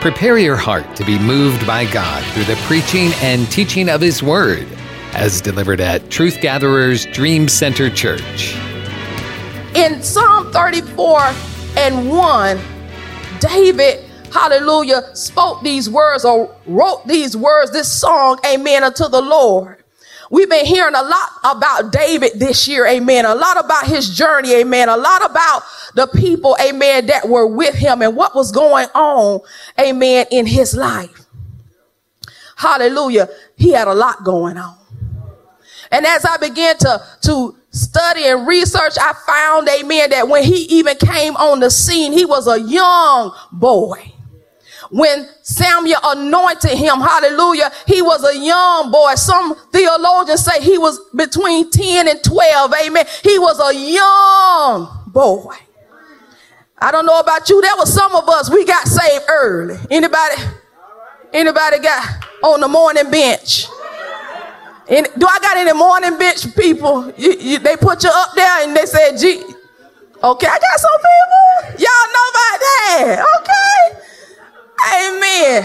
Prepare 0.00 0.38
your 0.38 0.54
heart 0.54 0.94
to 0.94 1.04
be 1.04 1.18
moved 1.18 1.66
by 1.66 1.84
God 1.90 2.24
through 2.26 2.44
the 2.44 2.54
preaching 2.66 3.10
and 3.20 3.50
teaching 3.50 3.88
of 3.88 4.00
His 4.00 4.22
Word, 4.22 4.64
as 5.12 5.40
delivered 5.40 5.80
at 5.80 6.08
Truth 6.08 6.40
Gatherers 6.40 7.04
Dream 7.06 7.48
Center 7.48 7.90
Church. 7.90 8.54
In 9.74 10.00
Psalm 10.00 10.52
34 10.52 11.20
and 11.78 12.08
1, 12.08 12.60
David, 13.40 14.04
hallelujah, 14.32 15.02
spoke 15.16 15.64
these 15.64 15.90
words 15.90 16.24
or 16.24 16.54
wrote 16.66 17.04
these 17.08 17.36
words, 17.36 17.72
this 17.72 17.90
song, 17.90 18.38
amen, 18.46 18.84
unto 18.84 19.08
the 19.08 19.20
Lord. 19.20 19.77
We've 20.30 20.48
been 20.48 20.66
hearing 20.66 20.94
a 20.94 21.02
lot 21.02 21.30
about 21.42 21.92
David 21.92 22.32
this 22.38 22.68
year, 22.68 22.86
amen. 22.86 23.24
A 23.24 23.34
lot 23.34 23.62
about 23.62 23.86
his 23.86 24.14
journey, 24.14 24.52
amen. 24.54 24.88
A 24.88 24.96
lot 24.96 25.28
about 25.28 25.62
the 25.94 26.06
people, 26.06 26.56
amen, 26.60 27.06
that 27.06 27.28
were 27.28 27.46
with 27.46 27.74
him 27.74 28.02
and 28.02 28.14
what 28.14 28.34
was 28.34 28.52
going 28.52 28.88
on, 28.94 29.40
amen, 29.80 30.26
in 30.30 30.46
his 30.46 30.74
life. 30.74 31.26
Hallelujah. 32.56 33.28
He 33.56 33.70
had 33.72 33.88
a 33.88 33.94
lot 33.94 34.24
going 34.24 34.58
on. 34.58 34.76
And 35.90 36.04
as 36.04 36.24
I 36.26 36.36
began 36.36 36.76
to, 36.78 37.02
to 37.22 37.56
study 37.70 38.24
and 38.26 38.46
research, 38.46 38.94
I 39.00 39.14
found, 39.26 39.68
amen, 39.68 40.10
that 40.10 40.28
when 40.28 40.44
he 40.44 40.64
even 40.78 40.96
came 40.98 41.36
on 41.36 41.60
the 41.60 41.70
scene, 41.70 42.12
he 42.12 42.26
was 42.26 42.46
a 42.46 42.60
young 42.60 43.34
boy 43.52 44.12
when 44.90 45.28
Samuel 45.42 46.00
anointed 46.04 46.72
him, 46.72 47.00
hallelujah, 47.00 47.70
he 47.86 48.02
was 48.02 48.24
a 48.24 48.36
young 48.36 48.90
boy. 48.90 49.14
Some 49.14 49.54
theologians 49.70 50.44
say 50.44 50.62
he 50.62 50.78
was 50.78 51.00
between 51.14 51.70
10 51.70 52.08
and 52.08 52.22
12. 52.22 52.74
Amen. 52.86 53.04
He 53.22 53.38
was 53.38 53.60
a 53.60 53.74
young 53.74 55.02
boy. 55.06 55.54
I 56.80 56.92
don't 56.92 57.06
know 57.06 57.18
about 57.18 57.48
you. 57.48 57.60
There 57.60 57.76
was 57.76 57.92
some 57.92 58.14
of 58.14 58.28
us, 58.28 58.50
we 58.50 58.64
got 58.64 58.86
saved 58.86 59.24
early. 59.28 59.76
Anybody, 59.90 60.36
anybody 61.32 61.80
got 61.80 62.24
on 62.42 62.60
the 62.60 62.68
mourning 62.68 63.10
bench? 63.10 63.66
And 64.88 65.06
do 65.18 65.26
I 65.28 65.38
got 65.40 65.56
any 65.58 65.72
mourning 65.72 66.18
bench 66.18 66.54
people? 66.56 67.12
You, 67.18 67.34
you, 67.38 67.58
they 67.58 67.76
put 67.76 68.02
you 68.04 68.10
up 68.12 68.30
there 68.34 68.64
and 68.64 68.74
they 68.74 68.86
said, 68.86 69.18
Gee, 69.18 69.42
okay, 70.22 70.46
I 70.46 70.58
got 70.58 70.80
some 70.80 70.98
people. 70.98 71.84
Y'all 71.84 72.08
know 72.14 72.26
about 72.30 72.58
that. 72.60 73.24
Okay. 73.40 73.77
Amen. 74.94 75.64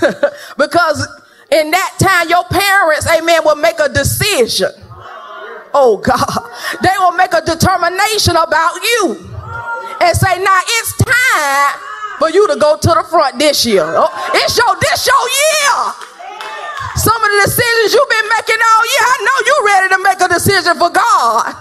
because 0.58 1.06
in 1.50 1.70
that 1.70 1.94
time, 1.98 2.28
your 2.28 2.44
parents, 2.44 3.06
amen, 3.08 3.42
will 3.44 3.56
make 3.56 3.78
a 3.78 3.88
decision. 3.88 4.70
Oh 5.74 5.96
God. 5.98 6.50
They 6.82 6.94
will 6.98 7.12
make 7.12 7.32
a 7.32 7.42
determination 7.42 8.36
about 8.36 8.74
you 8.82 9.30
and 10.00 10.16
say, 10.16 10.42
now 10.42 10.60
it's 10.78 10.96
time 10.98 11.80
for 12.18 12.30
you 12.30 12.46
to 12.48 12.56
go 12.56 12.76
to 12.76 12.88
the 12.88 13.04
front 13.10 13.38
this 13.38 13.66
year. 13.66 13.84
Oh, 13.84 14.08
it's 14.34 14.56
your 14.56 14.74
this 14.80 15.06
your 15.06 15.26
year. 15.26 15.94
Some 16.96 17.16
of 17.16 17.28
the 17.28 17.42
decisions 17.44 17.92
you've 17.92 18.08
been 18.08 18.28
making 18.38 18.62
all 18.62 18.84
year, 18.86 19.04
I 19.04 19.16
know 19.26 19.36
you're 19.46 19.66
ready 19.66 19.88
to 19.94 20.00
make 20.02 20.20
a 20.20 20.28
decision 20.32 20.78
for 20.78 20.90
God. 20.90 21.54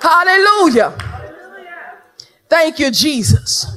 Hallelujah. 0.00 0.96
Thank 2.48 2.78
you, 2.78 2.90
Jesus. 2.90 3.75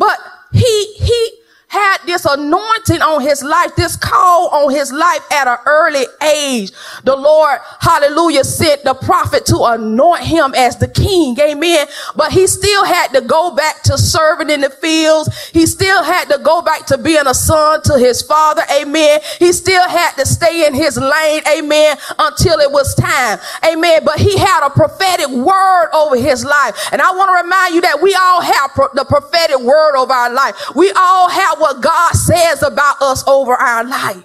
But 0.00 0.18
he 0.50 0.94
he 0.94 1.39
had 1.70 1.98
this 2.04 2.24
anointing 2.24 3.00
on 3.00 3.22
his 3.22 3.44
life, 3.44 3.76
this 3.76 3.94
call 3.94 4.48
on 4.48 4.72
his 4.74 4.92
life 4.92 5.22
at 5.30 5.46
an 5.46 5.58
early 5.66 6.04
age. 6.20 6.72
The 7.04 7.14
Lord, 7.14 7.60
hallelujah, 7.78 8.42
sent 8.42 8.82
the 8.82 8.94
prophet 8.94 9.46
to 9.46 9.62
anoint 9.62 10.24
him 10.24 10.52
as 10.56 10.78
the 10.78 10.88
king. 10.88 11.38
Amen. 11.38 11.86
But 12.16 12.32
he 12.32 12.48
still 12.48 12.84
had 12.84 13.12
to 13.12 13.20
go 13.20 13.54
back 13.54 13.82
to 13.84 13.96
serving 13.96 14.50
in 14.50 14.62
the 14.62 14.70
fields. 14.70 15.50
He 15.50 15.64
still 15.66 16.02
had 16.02 16.28
to 16.30 16.38
go 16.38 16.60
back 16.60 16.86
to 16.86 16.98
being 16.98 17.28
a 17.28 17.34
son 17.34 17.82
to 17.82 17.98
his 17.98 18.20
father. 18.20 18.62
Amen. 18.74 19.20
He 19.38 19.52
still 19.52 19.88
had 19.88 20.14
to 20.16 20.26
stay 20.26 20.66
in 20.66 20.74
his 20.74 20.98
lane. 20.98 21.42
Amen. 21.56 21.96
Until 22.18 22.58
it 22.58 22.72
was 22.72 22.96
time. 22.96 23.38
Amen. 23.64 24.02
But 24.04 24.18
he 24.18 24.36
had 24.36 24.66
a 24.66 24.70
prophetic 24.70 25.28
word 25.28 25.90
over 25.94 26.16
his 26.16 26.44
life. 26.44 26.74
And 26.90 27.00
I 27.00 27.12
want 27.12 27.28
to 27.28 27.44
remind 27.44 27.74
you 27.76 27.80
that 27.82 28.02
we 28.02 28.12
all 28.14 28.40
have 28.40 28.70
pro- 28.74 28.92
the 28.94 29.04
prophetic 29.04 29.60
word 29.60 29.96
over 29.96 30.12
our 30.12 30.32
life. 30.34 30.56
We 30.74 30.90
all 30.96 31.28
have 31.28 31.59
what 31.60 31.82
God 31.82 32.12
says 32.12 32.62
about 32.62 33.00
us 33.00 33.26
over 33.28 33.52
our 33.52 33.84
life. 33.84 34.24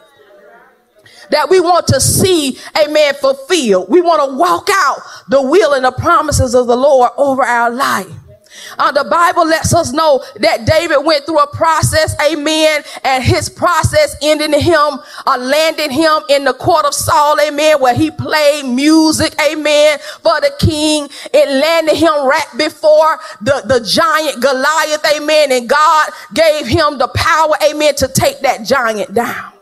That 1.31 1.49
we 1.49 1.59
want 1.59 1.87
to 1.87 1.99
see, 1.99 2.57
amen, 2.83 3.15
fulfilled. 3.15 3.89
We 3.89 4.01
want 4.01 4.29
to 4.29 4.37
walk 4.37 4.69
out 4.71 4.99
the 5.27 5.41
will 5.41 5.73
and 5.73 5.85
the 5.85 5.91
promises 5.91 6.53
of 6.53 6.67
the 6.67 6.75
Lord 6.75 7.11
over 7.17 7.43
our 7.43 7.71
life. 7.71 8.11
Uh, 8.77 8.91
the 8.91 9.03
Bible 9.03 9.45
lets 9.45 9.73
us 9.73 9.91
know 9.91 10.23
that 10.37 10.65
David 10.65 11.03
went 11.03 11.25
through 11.25 11.39
a 11.39 11.47
process, 11.47 12.15
amen, 12.21 12.83
and 13.03 13.23
his 13.23 13.49
process 13.49 14.15
ended 14.21 14.53
him, 14.53 14.99
uh, 15.25 15.37
landing 15.39 15.91
him 15.91 16.23
in 16.29 16.43
the 16.43 16.53
court 16.53 16.85
of 16.85 16.93
Saul, 16.93 17.39
amen, 17.39 17.79
where 17.79 17.95
he 17.95 18.11
played 18.11 18.65
music, 18.65 19.33
amen, 19.41 19.99
for 20.21 20.39
the 20.41 20.53
king. 20.59 21.09
It 21.33 21.47
landed 21.49 21.95
him 21.95 22.27
right 22.27 22.47
before 22.57 23.19
the, 23.41 23.63
the 23.65 23.79
giant 23.85 24.41
Goliath, 24.41 25.05
amen, 25.15 25.51
and 25.51 25.69
God 25.69 26.09
gave 26.33 26.67
him 26.67 26.97
the 26.97 27.07
power, 27.09 27.55
amen, 27.69 27.95
to 27.95 28.07
take 28.07 28.39
that 28.41 28.65
giant 28.65 29.13
down. 29.13 29.54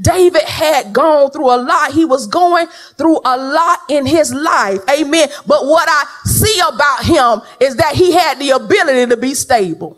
David 0.00 0.42
had 0.42 0.92
gone 0.92 1.30
through 1.30 1.46
a 1.46 1.56
lot. 1.56 1.92
He 1.92 2.04
was 2.04 2.26
going 2.26 2.66
through 2.96 3.18
a 3.24 3.36
lot 3.36 3.80
in 3.88 4.06
his 4.06 4.32
life. 4.32 4.80
Amen. 4.90 5.28
But 5.46 5.66
what 5.66 5.88
I 5.88 6.04
see 6.24 6.60
about 6.60 7.04
him 7.04 7.42
is 7.60 7.76
that 7.76 7.94
he 7.94 8.12
had 8.12 8.38
the 8.38 8.50
ability 8.50 9.06
to 9.10 9.16
be 9.16 9.34
stable. 9.34 9.96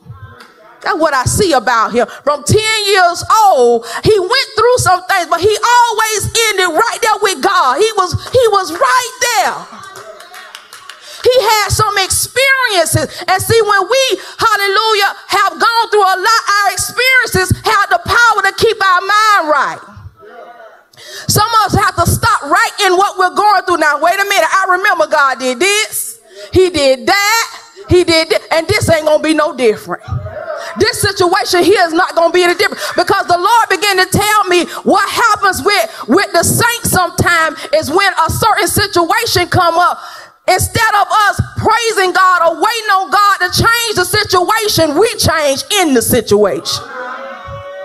That's 0.82 0.98
what 0.98 1.12
I 1.12 1.24
see 1.24 1.52
about 1.52 1.92
him. 1.92 2.06
From 2.22 2.44
10 2.44 2.60
years 2.86 3.24
old, 3.46 3.84
he 4.04 4.18
went 4.18 4.48
through 4.56 4.78
some 4.78 5.02
things, 5.04 5.26
but 5.26 5.40
he 5.40 5.50
always 5.50 6.24
ended 6.50 6.68
right 6.68 6.98
there 7.02 7.20
with 7.20 7.42
God. 7.42 7.78
He 7.78 7.90
was, 7.96 8.12
he 8.30 8.48
was 8.48 8.72
right 8.72 9.18
there. 9.20 10.07
He 11.24 11.34
had 11.40 11.68
some 11.70 11.96
experiences. 11.98 13.06
And 13.26 13.42
see, 13.42 13.60
when 13.62 13.82
we, 13.88 14.02
hallelujah, 14.38 15.10
have 15.28 15.54
gone 15.58 15.86
through 15.90 16.06
a 16.06 16.16
lot, 16.18 16.42
our 16.46 16.68
experiences 16.72 17.50
have 17.64 17.86
the 17.90 18.00
power 18.04 18.40
to 18.46 18.52
keep 18.56 18.78
our 18.78 19.00
mind 19.00 19.42
right. 19.48 19.80
Some 21.28 21.46
of 21.46 21.72
us 21.72 21.74
have 21.74 21.94
to 21.96 22.06
stop 22.10 22.42
right 22.42 22.74
in 22.86 22.96
what 22.96 23.18
we're 23.18 23.34
going 23.34 23.62
through. 23.64 23.78
Now, 23.78 24.00
wait 24.00 24.14
a 24.14 24.24
minute. 24.24 24.48
I 24.50 24.76
remember 24.78 25.06
God 25.06 25.38
did 25.38 25.60
this. 25.60 26.20
He 26.52 26.70
did 26.70 27.06
that. 27.06 27.62
He 27.88 28.04
did 28.04 28.28
this. 28.28 28.46
And 28.50 28.66
this 28.66 28.88
ain't 28.90 29.06
going 29.06 29.18
to 29.18 29.22
be 29.22 29.34
no 29.34 29.56
different. 29.56 30.02
This 30.78 31.00
situation 31.00 31.62
here 31.62 31.82
is 31.86 31.92
not 31.92 32.14
going 32.14 32.30
to 32.30 32.34
be 32.34 32.42
any 32.42 32.54
different 32.54 32.82
because 32.96 33.26
the 33.26 33.38
Lord 33.38 33.68
began 33.70 33.96
to 33.96 34.06
tell 34.06 34.44
me 34.44 34.64
what 34.82 35.08
happens 35.08 35.62
with, 35.62 36.08
with 36.08 36.30
the 36.32 36.42
saints 36.42 36.90
sometimes 36.90 37.58
is 37.74 37.90
when 37.90 38.12
a 38.26 38.30
certain 38.30 38.68
situation 38.68 39.48
come 39.48 39.74
up, 39.74 39.98
Instead 40.48 40.94
of 40.94 41.06
us 41.28 41.40
praising 41.56 42.12
God 42.12 42.42
or 42.42 42.54
waiting 42.56 42.90
on 42.96 43.10
God 43.10 43.36
to 43.44 43.62
change 43.62 43.94
the 43.96 44.04
situation, 44.04 44.98
we 44.98 45.08
change 45.16 45.64
in 45.80 45.94
the 45.94 46.02
situation. 46.02 46.84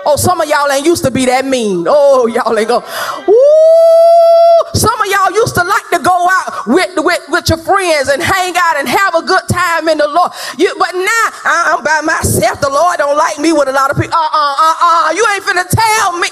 Oh, 0.06 0.16
some 0.16 0.40
of 0.40 0.48
y'all 0.48 0.70
ain't 0.70 0.84
used 0.84 1.04
to 1.04 1.10
be 1.10 1.24
that 1.26 1.44
mean. 1.44 1.86
Oh, 1.88 2.26
y'all 2.26 2.56
ain't 2.58 2.68
go. 2.68 2.80
Ooh, 2.80 4.78
some 4.78 5.00
of 5.00 5.06
y'all 5.08 5.32
used 5.32 5.54
to 5.56 5.64
like 5.64 5.88
to 5.92 5.98
go 5.98 6.12
out 6.12 6.66
with, 6.66 6.92
with, 6.96 7.24
with 7.28 7.48
your 7.48 7.58
friends 7.58 8.08
and 8.08 8.22
hang 8.22 8.54
out 8.56 8.76
and 8.76 8.88
have 8.88 9.14
a 9.14 9.22
good 9.22 9.44
time 9.48 9.88
in 9.88 9.98
the 9.98 10.08
Lord. 10.08 10.32
You, 10.58 10.74
but 10.78 10.92
now 10.92 11.26
I'm 11.44 11.84
by 11.84 12.00
myself. 12.04 12.60
The 12.60 12.68
Lord 12.68 12.98
don't 12.98 13.16
like 13.16 13.38
me 13.38 13.52
with 13.52 13.68
a 13.68 13.72
lot 13.72 13.90
of 13.90 13.96
people. 13.96 14.12
Uh 14.12 14.28
uh 14.32 14.56
uh 14.60 14.76
uh. 14.80 15.12
You 15.16 15.24
ain't 15.32 15.44
finna 15.44 15.68
tell 15.68 16.18
me. 16.18 16.28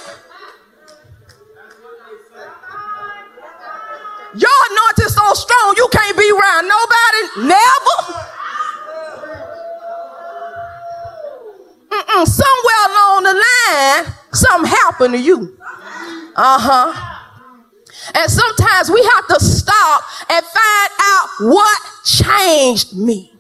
Your 4.34 4.50
anointing 4.70 5.09
so 5.09 5.34
strong 5.34 5.74
you 5.77 5.89
can't 5.92 6.16
be 6.16 6.30
around 6.30 6.68
nobody. 6.68 7.48
Never. 7.48 7.97
Mm-mm. 11.91 12.27
Somewhere 12.27 12.83
along 12.89 13.22
the 13.24 13.34
line, 13.34 14.15
something 14.33 14.71
happened 14.71 15.15
to 15.15 15.21
you. 15.21 15.59
Uh 16.34 16.59
huh. 16.59 17.12
And 18.15 18.30
sometimes 18.30 18.91
we 18.91 19.03
have 19.04 19.27
to 19.28 19.41
stop 19.45 20.03
and 20.30 20.45
find 20.45 20.91
out 21.01 21.28
what 21.41 21.80
changed 22.04 22.97
me. 22.97 23.33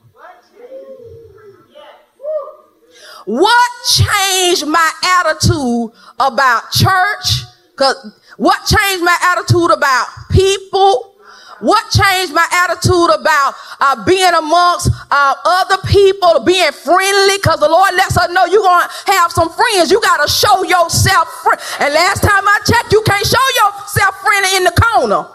What 3.24 3.70
changed 3.86 4.66
my 4.66 4.90
attitude 5.20 5.92
about 6.18 6.70
church? 6.72 7.44
Because 7.70 8.20
what 8.36 8.64
changed 8.66 9.04
my 9.04 9.16
attitude 9.22 9.70
about 9.70 10.06
people? 10.30 11.12
What 11.60 11.88
changed 11.90 12.34
my 12.34 12.46
attitude 12.50 13.10
about 13.14 13.54
uh, 13.78 14.04
being 14.04 14.34
amongst 14.34 14.90
uh, 15.12 15.34
other 15.44 15.78
people, 15.86 16.40
being 16.40 16.72
friendly? 16.72 17.36
Because 17.36 17.60
the 17.60 17.68
Lord 17.68 17.94
lets 17.94 18.16
us 18.16 18.28
know 18.32 18.44
you're 18.46 18.62
going 18.62 18.88
to 18.88 19.12
have 19.12 19.30
some 19.30 19.48
friends. 19.48 19.90
You 19.92 20.00
got 20.00 20.26
to 20.26 20.28
show 20.28 20.64
yourself 20.64 21.28
friend. 21.44 21.60
And 21.78 21.94
last 21.94 22.20
time 22.22 22.42
I 22.48 22.58
checked, 22.66 22.92
you 22.92 23.00
can't 23.06 23.24
show 23.24 23.46
yourself 23.62 24.16
friendly 24.20 24.56
in 24.56 24.64
the 24.64 24.72
corner. 24.72 25.26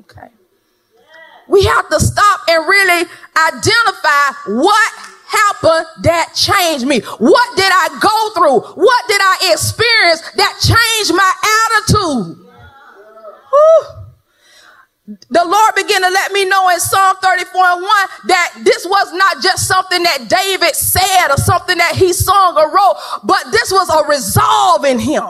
Okay. 0.00 0.28
We 1.48 1.64
have 1.64 1.88
to 1.88 1.98
stop 1.98 2.40
and 2.48 2.68
really 2.68 3.06
identify 3.34 4.52
what 4.54 4.92
happened 5.28 5.86
that 6.02 6.34
changed 6.34 6.86
me? 6.86 7.00
What 7.00 7.56
did 7.56 7.70
I 7.70 7.98
go 8.00 8.34
through? 8.34 8.60
What 8.74 9.04
did 9.08 9.20
I 9.20 9.52
experience 9.52 10.22
that 10.36 10.58
changed 10.60 11.14
my 11.14 11.32
attitude? 11.76 12.46
Whew 13.50 13.98
the 15.30 15.42
Lord 15.42 15.74
began 15.74 16.02
to 16.02 16.10
let 16.10 16.32
me 16.32 16.44
know 16.44 16.68
in 16.68 16.78
Psalm 16.80 17.16
34 17.22 17.64
and 17.64 17.82
1 17.82 17.88
that 18.26 18.60
this 18.62 18.84
was 18.84 19.12
not 19.14 19.42
just 19.42 19.66
something 19.66 20.02
that 20.02 20.28
David 20.28 20.74
said 20.74 21.28
or 21.30 21.38
something 21.38 21.78
that 21.78 21.96
he 21.96 22.12
sung 22.12 22.56
or 22.58 22.68
wrote, 22.68 22.96
but 23.24 23.50
this 23.50 23.72
was 23.72 23.88
a 23.88 24.06
resolve 24.06 24.84
in 24.84 24.98
him. 24.98 25.24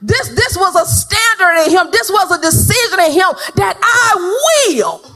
This, 0.00 0.28
this 0.30 0.56
was 0.56 0.76
a 0.76 0.86
standard 0.86 1.66
in 1.66 1.76
him. 1.76 1.92
This 1.92 2.10
was 2.10 2.30
a 2.30 2.40
decision 2.40 3.00
in 3.00 3.12
him 3.12 3.28
that 3.56 3.76
I 3.82 4.72
will. 4.72 5.09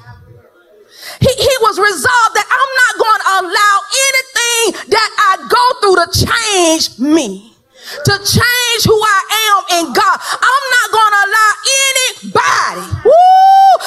He, 1.21 1.33
he 1.33 1.55
was 1.61 1.79
resolved 1.79 2.35
that 2.35 2.49
I'm 2.49 2.73
not 2.83 2.95
going 2.99 3.21
to 3.21 3.31
allow 3.45 3.77
anything 4.09 4.65
that 4.91 5.11
I 5.19 5.33
go 5.47 5.65
through 5.81 5.99
to 6.03 6.09
change 6.27 6.99
me 6.99 7.55
to 7.85 8.15
change 8.17 8.83
who 8.89 8.97
I 8.97 9.21
am 9.45 9.59
in 9.79 9.93
God. 9.93 10.17
I'm 10.19 10.65
not 10.73 10.89
going 10.89 11.13
to 11.13 11.21
allow 11.29 11.53
anybody, 11.85 12.85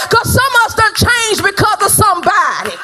because 0.06 0.28
some 0.34 0.52
of 0.62 0.62
us 0.70 0.74
done 0.78 0.94
changed 0.94 1.42
because 1.44 1.82
of 1.82 1.92
somebody. 1.92 2.78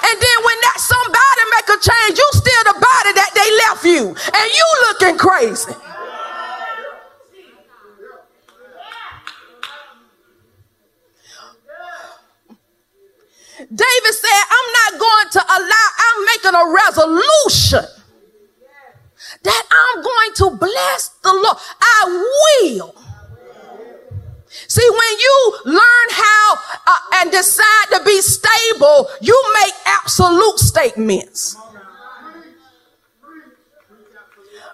And 0.00 0.16
then 0.16 0.38
when 0.42 0.58
that 0.64 0.78
somebody 0.80 1.42
make 1.52 1.68
a 1.68 1.78
change, 1.84 2.16
you 2.16 2.28
still 2.32 2.64
the 2.72 2.78
body 2.80 3.12
that 3.20 3.30
they 3.36 3.48
left 3.68 3.84
you, 3.84 4.16
and 4.16 4.46
you 4.48 4.66
looking 4.88 5.18
crazy. 5.18 5.76
David 13.60 14.14
said, 14.16 14.42
I'm 14.48 14.68
not 14.80 15.00
to 15.32 15.40
allow, 15.40 15.86
I'm 15.98 16.24
making 16.24 16.54
a 16.54 16.72
resolution 16.72 17.84
that 19.42 19.62
I'm 19.70 20.02
going 20.02 20.34
to 20.34 20.50
bless 20.58 21.08
the 21.22 21.32
Lord. 21.32 21.56
I 21.80 22.24
will. 22.76 22.94
See, 24.66 24.88
when 24.88 25.18
you 25.20 25.58
learn 25.66 26.08
how 26.10 26.54
uh, 26.86 26.98
and 27.20 27.30
decide 27.30 27.86
to 27.92 28.02
be 28.04 28.20
stable, 28.20 29.08
you 29.20 29.54
make 29.62 29.74
absolute 29.86 30.58
statements. 30.58 31.56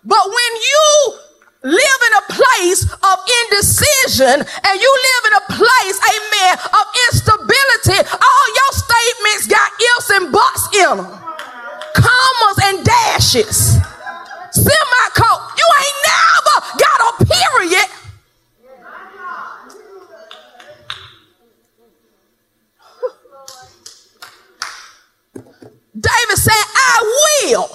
But 0.04 0.24
when 0.24 0.56
you 0.56 1.14
live 1.62 2.00
in 2.06 2.12
a 2.16 2.24
place 2.32 2.82
of 2.84 3.16
indecision 3.44 4.40
and 4.40 4.74
you 4.80 4.90
live 5.08 5.24
in 5.28 5.34
a 5.36 5.44
place, 5.56 5.96
amen, 6.02 6.54
of 6.60 6.84
instability, 7.08 8.00
all 8.10 8.46
your 8.54 8.72
statements 8.72 9.46
got 9.46 9.68
ifs 9.96 10.10
and 10.10 10.32
buts 10.32 10.64
in 10.76 10.96
them, 10.96 11.06
commas 11.94 12.58
and 12.64 12.84
dashes. 12.84 13.78
Semicolon. 14.56 15.52
You 15.58 15.66
ain't 15.78 16.00
never 16.08 16.56
got 16.78 16.98
a 17.04 17.24
period. 17.24 17.88
David 25.94 26.38
said, 26.38 26.64
I 26.74 27.48
will. 27.50 27.68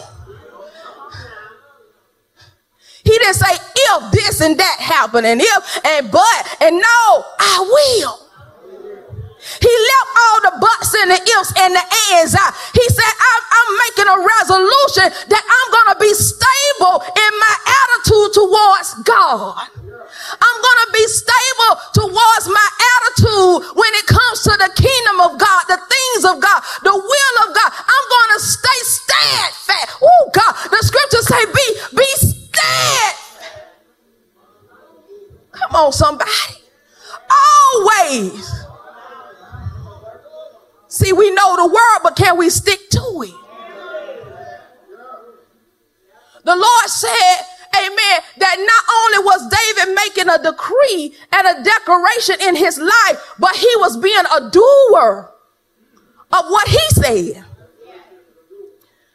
He 3.03 3.11
didn't 3.17 3.33
say 3.33 3.57
if 3.95 4.11
this 4.11 4.41
and 4.41 4.57
that 4.57 4.77
happen 4.79 5.25
and 5.25 5.41
if 5.41 5.85
and 5.85 6.11
but 6.11 6.57
and 6.61 6.75
no, 6.77 7.25
I 7.39 7.57
will. 7.59 8.31
He 9.41 9.73
left 9.73 10.09
all 10.15 10.37
the 10.47 10.53
buts 10.61 10.93
and 11.01 11.09
the 11.11 11.17
ifs 11.17 11.51
and 11.57 11.73
the 11.73 11.85
ands 12.13 12.37
out. 12.37 12.53
He 12.77 12.85
said, 12.93 13.13
I'm, 13.13 13.43
I'm 13.51 13.71
making 13.89 14.07
a 14.07 14.17
resolution 14.21 15.07
that 15.33 15.43
I'm 15.43 15.67
going 15.73 15.89
to 15.91 15.99
be 15.99 16.13
stable 16.13 17.01
in 17.01 17.31
my 17.41 17.55
attitude 17.65 18.31
towards 18.37 18.89
God. 19.01 19.65
I'm 20.31 20.57
going 20.61 20.81
to 20.85 20.89
be 20.93 21.05
stable 21.09 21.73
towards 21.93 22.45
my 22.47 22.69
attitude 22.95 23.75
when 23.75 23.91
it 23.97 24.05
comes 24.07 24.45
to 24.45 24.53
the 24.55 24.71
kingdom 24.77 25.17
of 25.25 25.41
God, 25.41 25.61
the 25.67 25.79
things 25.89 26.21
of 26.25 26.39
God, 26.39 26.61
the 26.85 26.90
on, 35.85 35.93
somebody. 35.93 36.31
Always 37.73 38.61
See, 40.91 41.13
we 41.13 41.31
know 41.31 41.55
the 41.55 41.67
word, 41.67 41.99
but 42.03 42.17
can 42.17 42.37
we 42.37 42.49
stick 42.49 42.89
to 42.89 43.23
it? 43.23 43.33
The 46.43 46.53
Lord 46.53 46.89
said, 46.89 47.37
amen, 47.77 48.19
that 48.39 48.55
not 48.59 48.83
only 48.99 49.25
was 49.25 49.47
David 49.47 49.95
making 49.95 50.27
a 50.27 50.43
decree 50.43 51.15
and 51.31 51.47
a 51.47 51.63
declaration 51.63 52.35
in 52.41 52.57
his 52.57 52.77
life, 52.77 53.35
but 53.39 53.55
he 53.55 53.69
was 53.77 53.95
being 53.95 54.25
a 54.35 54.49
doer 54.49 55.31
of 56.33 56.45
what 56.49 56.67
he 56.67 56.79
said. 56.89 57.45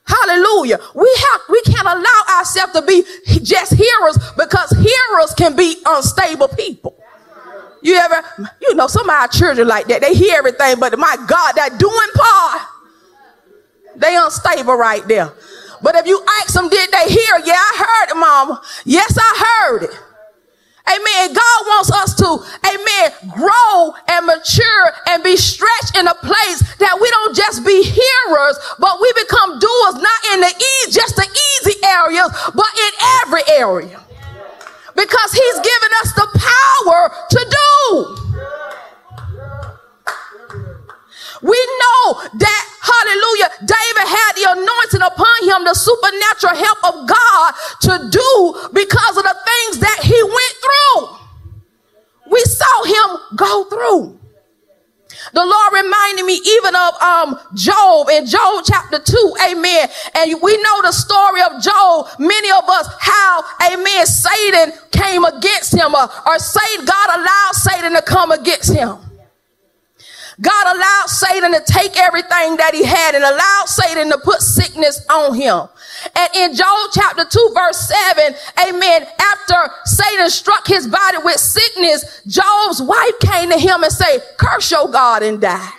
Hallelujah. 0.06 0.78
We 0.94 1.12
have, 1.30 1.40
we 1.48 1.60
can't 1.62 1.86
allow 1.86 2.38
ourselves 2.38 2.72
to 2.74 2.82
be 2.82 3.02
just 3.42 3.74
hearers 3.74 4.18
because 4.36 4.70
hearers 4.70 5.34
can 5.36 5.56
be 5.56 5.82
unstable 5.84 6.48
people. 6.48 6.96
You 7.82 7.96
ever, 7.96 8.22
you 8.62 8.74
know, 8.74 8.86
some 8.86 9.08
of 9.08 9.14
our 9.14 9.28
children 9.28 9.68
like 9.68 9.86
that. 9.86 10.00
They 10.00 10.14
hear 10.14 10.38
everything, 10.38 10.78
but 10.78 10.96
my 10.98 11.16
God, 11.28 11.52
that 11.52 11.78
doing 11.78 12.10
part, 12.14 12.62
they 13.96 14.16
unstable 14.16 14.74
right 14.74 15.06
there. 15.06 15.32
But 15.82 15.94
if 15.96 16.06
you 16.06 16.22
ask 16.40 16.54
them, 16.54 16.68
did 16.68 16.90
they 16.90 17.08
hear? 17.08 17.38
Yeah, 17.44 17.54
I 17.54 17.86
heard 18.06 18.16
it, 18.16 18.18
mama. 18.18 18.62
Yes, 18.84 19.16
I 19.18 19.68
heard 19.68 19.82
it. 19.84 20.00
Amen. 20.88 21.34
God 21.34 21.58
wants 21.66 21.90
us 21.92 22.14
to, 22.14 22.38
amen, 22.62 23.32
grow 23.34 23.94
and 24.08 24.26
mature 24.26 24.86
and 25.08 25.22
be 25.22 25.36
stretched 25.36 25.96
in 25.96 26.06
a 26.06 26.14
place 26.14 26.62
that 26.78 26.98
we 27.00 27.10
don't 27.10 27.34
just 27.34 27.66
be 27.66 27.82
hearers, 27.82 28.56
but 28.78 29.00
we 29.00 29.12
become 29.18 29.58
doers, 29.58 29.94
not 29.98 30.20
in 30.34 30.40
the 30.40 30.54
easy, 30.54 30.92
just 30.92 31.16
the 31.16 31.26
easy 31.26 31.82
areas, 31.84 32.30
but 32.54 32.70
in 32.78 32.92
every 33.22 33.42
area 33.58 34.06
because 34.96 35.32
he's 35.32 35.56
given 35.60 35.90
us 36.00 36.12
the 36.14 36.26
power 36.40 37.12
to 37.30 37.40
do. 37.50 38.35
We 41.42 41.56
know 41.56 42.22
that, 42.34 42.64
hallelujah, 42.80 43.50
David 43.60 44.06
had 44.08 44.32
the 44.36 44.46
anointing 44.56 45.04
upon 45.04 45.36
him, 45.44 45.64
the 45.64 45.74
supernatural 45.74 46.56
help 46.56 46.80
of 46.84 47.08
God 47.08 47.54
to 47.82 47.94
do 48.10 48.68
because 48.72 49.16
of 49.16 49.24
the 49.24 49.36
things 49.44 49.78
that 49.80 50.00
he 50.02 50.18
went 50.22 50.56
through. 50.62 51.16
We 52.30 52.40
saw 52.40 52.84
him 52.84 53.36
go 53.36 53.64
through. 53.64 54.20
The 55.32 55.44
Lord 55.44 55.84
reminded 55.84 56.24
me 56.24 56.34
even 56.34 56.74
of 56.74 56.94
um, 57.02 57.38
Job 57.54 58.08
in 58.10 58.26
Job 58.26 58.64
chapter 58.66 58.98
2, 58.98 59.36
amen. 59.50 59.88
And 60.14 60.40
we 60.40 60.56
know 60.56 60.82
the 60.82 60.92
story 60.92 61.42
of 61.42 61.60
Job, 61.60 62.08
many 62.18 62.50
of 62.50 62.68
us, 62.68 62.88
how, 62.98 63.44
amen, 63.72 64.06
Satan 64.06 64.72
came 64.90 65.24
against 65.24 65.74
him, 65.74 65.94
or, 65.94 66.08
or 66.26 66.38
Satan, 66.38 66.84
God 66.84 67.18
allowed 67.18 67.52
Satan 67.52 67.92
to 67.94 68.02
come 68.02 68.30
against 68.30 68.72
him. 68.72 69.05
God 70.40 70.76
allowed 70.76 71.06
Satan 71.06 71.52
to 71.52 71.60
take 71.64 71.96
everything 71.96 72.56
that 72.56 72.72
he 72.74 72.84
had 72.84 73.14
and 73.14 73.24
allowed 73.24 73.64
Satan 73.66 74.10
to 74.10 74.18
put 74.18 74.42
sickness 74.42 75.04
on 75.08 75.34
him. 75.34 75.66
And 76.14 76.28
in 76.36 76.54
Job 76.54 76.90
chapter 76.92 77.24
2 77.24 77.52
verse 77.54 77.90
7, 78.14 78.34
amen, 78.68 79.06
after 79.18 79.72
Satan 79.84 80.28
struck 80.28 80.66
his 80.66 80.86
body 80.86 81.18
with 81.24 81.40
sickness, 81.40 82.22
Job's 82.26 82.82
wife 82.82 83.18
came 83.20 83.50
to 83.50 83.58
him 83.58 83.82
and 83.82 83.92
said, 83.92 84.18
curse 84.36 84.70
your 84.70 84.88
God 84.90 85.22
and 85.22 85.40
die. 85.40 85.70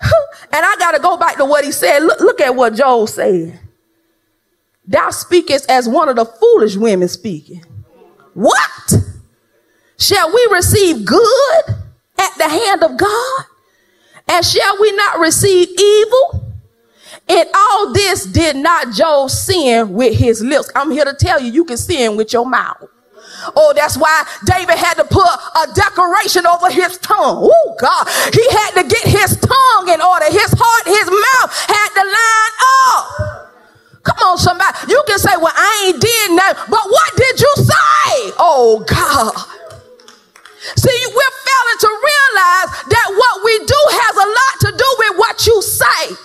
and 0.00 0.10
I 0.52 0.76
got 0.78 0.92
to 0.92 0.98
go 1.00 1.16
back 1.16 1.36
to 1.36 1.44
what 1.44 1.64
he 1.64 1.70
said. 1.70 2.00
Look, 2.00 2.20
look 2.20 2.40
at 2.40 2.54
what 2.54 2.74
Job 2.74 3.08
said. 3.08 3.60
Thou 4.88 5.10
speakest 5.10 5.70
as 5.70 5.88
one 5.88 6.08
of 6.08 6.16
the 6.16 6.24
foolish 6.24 6.74
women 6.76 7.08
speaking. 7.08 7.64
What? 8.34 8.94
Shall 9.98 10.32
we 10.32 10.48
receive 10.50 11.04
good 11.04 11.77
at 12.18 12.36
the 12.38 12.48
hand 12.48 12.82
of 12.82 12.96
God? 12.96 13.44
And 14.28 14.44
shall 14.44 14.80
we 14.80 14.92
not 14.92 15.20
receive 15.20 15.68
evil? 15.78 16.44
And 17.28 17.48
all 17.54 17.92
this 17.92 18.26
did 18.26 18.56
not 18.56 18.92
Job 18.92 19.30
sin 19.30 19.92
with 19.92 20.16
his 20.18 20.42
lips. 20.42 20.70
I'm 20.74 20.90
here 20.90 21.04
to 21.04 21.14
tell 21.14 21.40
you, 21.40 21.52
you 21.52 21.64
can 21.64 21.76
sin 21.76 22.16
with 22.16 22.32
your 22.32 22.46
mouth. 22.46 22.88
Oh, 23.56 23.72
that's 23.76 23.96
why 23.96 24.24
David 24.46 24.76
had 24.76 24.94
to 24.94 25.04
put 25.04 25.26
a 25.26 25.72
decoration 25.74 26.46
over 26.46 26.70
his 26.70 26.98
tongue. 26.98 27.48
Oh, 27.50 27.76
God. 27.78 28.08
He 28.34 28.44
had 28.50 28.82
to 28.82 28.88
get 28.88 29.04
his 29.06 29.36
tongue 29.36 29.88
in 29.88 30.00
order. 30.00 30.26
His 30.26 30.52
heart, 30.56 30.86
his 30.86 31.06
mouth 31.06 31.50
had 31.68 31.88
to 31.94 32.04
line 32.04 32.54
up. 32.88 34.02
Come 34.02 34.16
on, 34.30 34.38
somebody. 34.38 34.76
You 34.88 35.02
can 35.06 35.18
say, 35.18 35.36
well, 35.36 35.52
I 35.54 35.86
ain't 35.88 36.00
did 36.00 36.30
nothing. 36.32 36.64
But 36.70 36.80
what 36.84 37.16
did 37.16 37.40
you 37.40 37.52
say? 37.56 38.32
Oh, 38.38 38.84
God. 38.88 39.57
That 42.88 43.08
what 43.14 43.44
we 43.44 43.58
do 43.64 43.80
has 44.00 44.14
a 44.16 44.28
lot 44.28 44.54
to 44.60 44.70
do 44.76 44.88
with 44.98 45.18
what 45.18 45.46
you 45.46 45.62
say. 45.62 46.16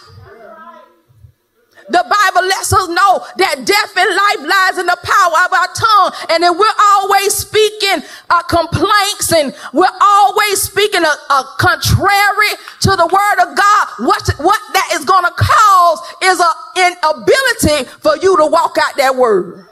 The 1.90 2.00
Bible 2.00 2.48
lets 2.48 2.72
us 2.72 2.88
know 2.88 3.28
that 3.38 3.68
death 3.68 3.92
and 3.98 4.10
life 4.10 4.42
lies 4.48 4.80
in 4.80 4.88
the 4.88 4.98
power 5.04 5.38
of 5.44 5.52
our 5.52 5.70
tongue, 5.76 6.12
and 6.32 6.44
that 6.44 6.56
we're 6.56 6.80
always 6.96 7.36
speaking 7.36 8.08
uh, 8.30 8.42
complaints, 8.44 9.34
and 9.34 9.54
we're 9.74 9.92
always 10.00 10.62
speaking 10.62 11.04
a, 11.04 11.16
a 11.34 11.44
contrary 11.60 12.56
to 12.88 12.96
the 12.96 13.06
word 13.06 13.38
of 13.44 13.58
God. 13.58 13.88
What 14.08 14.24
what 14.40 14.62
that 14.74 14.90
is 14.94 15.04
going 15.04 15.26
to 15.26 15.36
cause 15.36 16.00
is 16.24 16.40
an 16.40 16.56
inability 16.88 17.92
for 18.00 18.16
you 18.18 18.38
to 18.38 18.48
walk 18.48 18.78
out 18.80 18.96
that 18.96 19.16
word. 19.16 19.68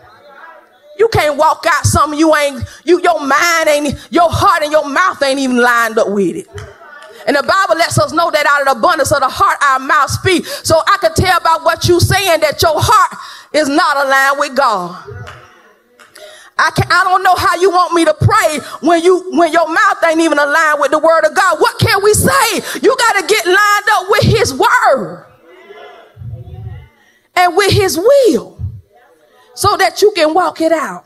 You 1.02 1.08
can't 1.08 1.36
walk 1.36 1.66
out 1.68 1.84
something 1.84 2.20
you 2.20 2.36
ain't, 2.36 2.64
you, 2.84 3.02
your 3.02 3.20
mind 3.20 3.68
ain't, 3.68 4.08
your 4.12 4.30
heart 4.30 4.62
and 4.62 4.72
your 4.72 4.88
mouth 4.88 5.20
ain't 5.24 5.40
even 5.40 5.58
lined 5.58 5.98
up 5.98 6.12
with 6.12 6.36
it. 6.36 6.48
And 7.26 7.36
the 7.36 7.42
Bible 7.42 7.80
lets 7.80 7.98
us 7.98 8.14
know 8.14 8.30
that 8.30 8.46
out 8.46 8.62
of 8.62 8.66
the 8.68 8.80
abundance 8.80 9.12
of 9.12 9.22
the 9.22 9.28
heart, 9.28 9.58
our 9.64 9.80
mouth 9.80 10.12
speak. 10.12 10.46
So 10.46 10.78
I 10.86 10.98
can 11.02 11.16
tell 11.16 11.40
by 11.40 11.58
what 11.64 11.88
you 11.88 12.00
saying 12.00 12.42
that 12.42 12.62
your 12.62 12.76
heart 12.76 13.18
is 13.52 13.68
not 13.68 13.98
aligned 13.98 14.40
with 14.42 14.56
God. 14.56 15.04
I 16.60 16.70
can 16.70 16.86
I 16.92 17.04
don't 17.04 17.24
know 17.24 17.34
how 17.34 17.56
you 17.60 17.72
want 17.72 17.96
me 17.96 18.06
to 18.06 18.14
pray 18.14 18.60
when 18.88 19.02
you 19.02 19.26
when 19.32 19.52
your 19.52 19.68
mouth 19.68 20.04
ain't 20.06 20.22
even 20.22 20.38
aligned 20.38 20.82
with 20.82 20.92
the 20.92 21.00
word 21.00 21.26
of 21.26 21.34
God. 21.34 21.60
What 21.60 21.80
can 21.80 22.04
we 22.04 22.14
say? 22.14 22.62
You 22.80 22.96
got 22.96 23.22
to 23.22 23.26
get 23.26 23.48
lined 23.48 23.88
up 23.94 24.06
with 24.08 24.24
his 24.24 24.54
word 24.54 25.26
and 27.38 27.58
with 27.58 27.72
his 27.72 27.98
will 27.98 28.51
so 29.62 29.78
that 29.78 30.02
you 30.02 30.12
can 30.16 30.34
walk 30.34 30.60
it 30.60 30.72
out. 30.72 31.06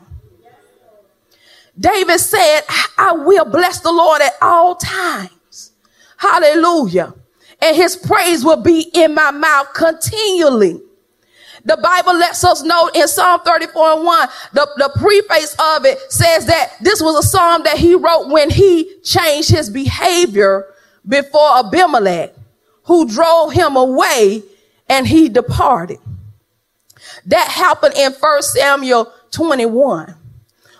David 1.78 2.18
said, 2.18 2.62
I 2.96 3.12
will 3.12 3.44
bless 3.44 3.80
the 3.80 3.92
Lord 3.92 4.22
at 4.22 4.32
all 4.40 4.76
times. 4.76 5.72
Hallelujah. 6.16 7.12
And 7.60 7.76
his 7.76 7.96
praise 7.96 8.46
will 8.46 8.62
be 8.62 8.90
in 8.94 9.12
my 9.12 9.30
mouth 9.30 9.74
continually. 9.74 10.80
The 11.66 11.76
Bible 11.76 12.14
lets 12.14 12.44
us 12.44 12.62
know 12.62 12.88
in 12.94 13.06
Psalm 13.08 13.42
34 13.44 13.92
and 13.92 14.04
1, 14.06 14.28
the, 14.54 14.66
the 14.78 14.90
preface 15.00 15.54
of 15.76 15.84
it 15.84 15.98
says 16.10 16.46
that 16.46 16.76
this 16.80 17.02
was 17.02 17.22
a 17.22 17.28
psalm 17.28 17.62
that 17.64 17.76
he 17.76 17.94
wrote 17.94 18.30
when 18.30 18.48
he 18.48 19.00
changed 19.02 19.50
his 19.50 19.68
behavior 19.68 20.64
before 21.06 21.58
Abimelech, 21.58 22.32
who 22.84 23.06
drove 23.06 23.52
him 23.52 23.76
away 23.76 24.42
and 24.88 25.06
he 25.06 25.28
departed. 25.28 25.98
That 27.26 27.48
happened 27.48 27.94
in 27.96 28.12
1 28.12 28.42
Samuel 28.42 29.12
21. 29.30 30.14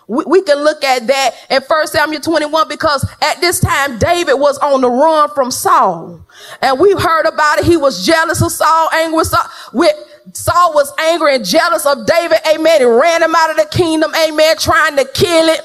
We, 0.09 0.43
can 0.43 0.63
look 0.63 0.85
at 0.85 1.09
that 1.09 1.35
in 1.51 1.61
1 1.63 1.87
Samuel 1.89 2.21
21 2.21 2.69
because 2.69 3.05
at 3.21 3.41
this 3.41 3.59
time 3.59 3.99
David 3.99 4.35
was 4.35 4.57
on 4.59 4.81
the 4.81 4.89
run 4.89 5.29
from 5.35 5.51
Saul. 5.51 6.25
And 6.63 6.79
we 6.79 6.93
heard 6.93 7.27
about 7.27 7.59
it. 7.59 7.65
He 7.65 7.77
was 7.77 8.07
jealous 8.07 8.41
of 8.41 8.53
Saul, 8.53 8.89
angry 8.93 9.17
with 9.17 9.27
Saul. 9.27 9.47
With, 9.73 9.95
Saul 10.33 10.75
was 10.75 10.93
angry 10.99 11.35
and 11.35 11.45
jealous 11.45 11.85
of 11.87 12.07
David. 12.07 12.39
Amen. 12.55 12.81
He 12.81 12.87
ran 12.87 13.23
him 13.23 13.35
out 13.35 13.51
of 13.51 13.57
the 13.57 13.67
kingdom. 13.77 14.13
Amen. 14.15 14.57
Trying 14.59 14.97
to 14.97 15.05
kill 15.13 15.49
it. 15.49 15.63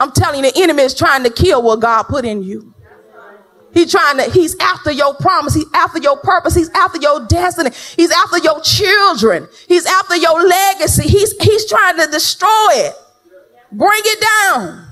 I'm 0.00 0.10
telling 0.12 0.42
you, 0.42 0.50
the 0.50 0.62
enemy 0.62 0.82
is 0.82 0.94
trying 0.94 1.24
to 1.24 1.30
kill 1.30 1.62
what 1.62 1.80
God 1.80 2.04
put 2.04 2.24
in 2.24 2.42
you. 2.42 2.73
He's 3.74 3.90
trying 3.90 4.18
to, 4.18 4.30
he's 4.30 4.56
after 4.60 4.92
your 4.92 5.14
promise. 5.14 5.54
He's 5.54 5.66
after 5.74 5.98
your 5.98 6.16
purpose. 6.16 6.54
He's 6.54 6.70
after 6.70 6.98
your 7.00 7.26
destiny. 7.26 7.70
He's 7.96 8.12
after 8.12 8.38
your 8.38 8.60
children. 8.60 9.48
He's 9.66 9.84
after 9.84 10.14
your 10.14 10.46
legacy. 10.46 11.08
He's, 11.08 11.36
he's 11.38 11.68
trying 11.68 11.98
to 11.98 12.06
destroy 12.06 12.70
it. 12.72 12.94
Bring 13.72 14.00
it 14.04 14.24
down. 14.52 14.86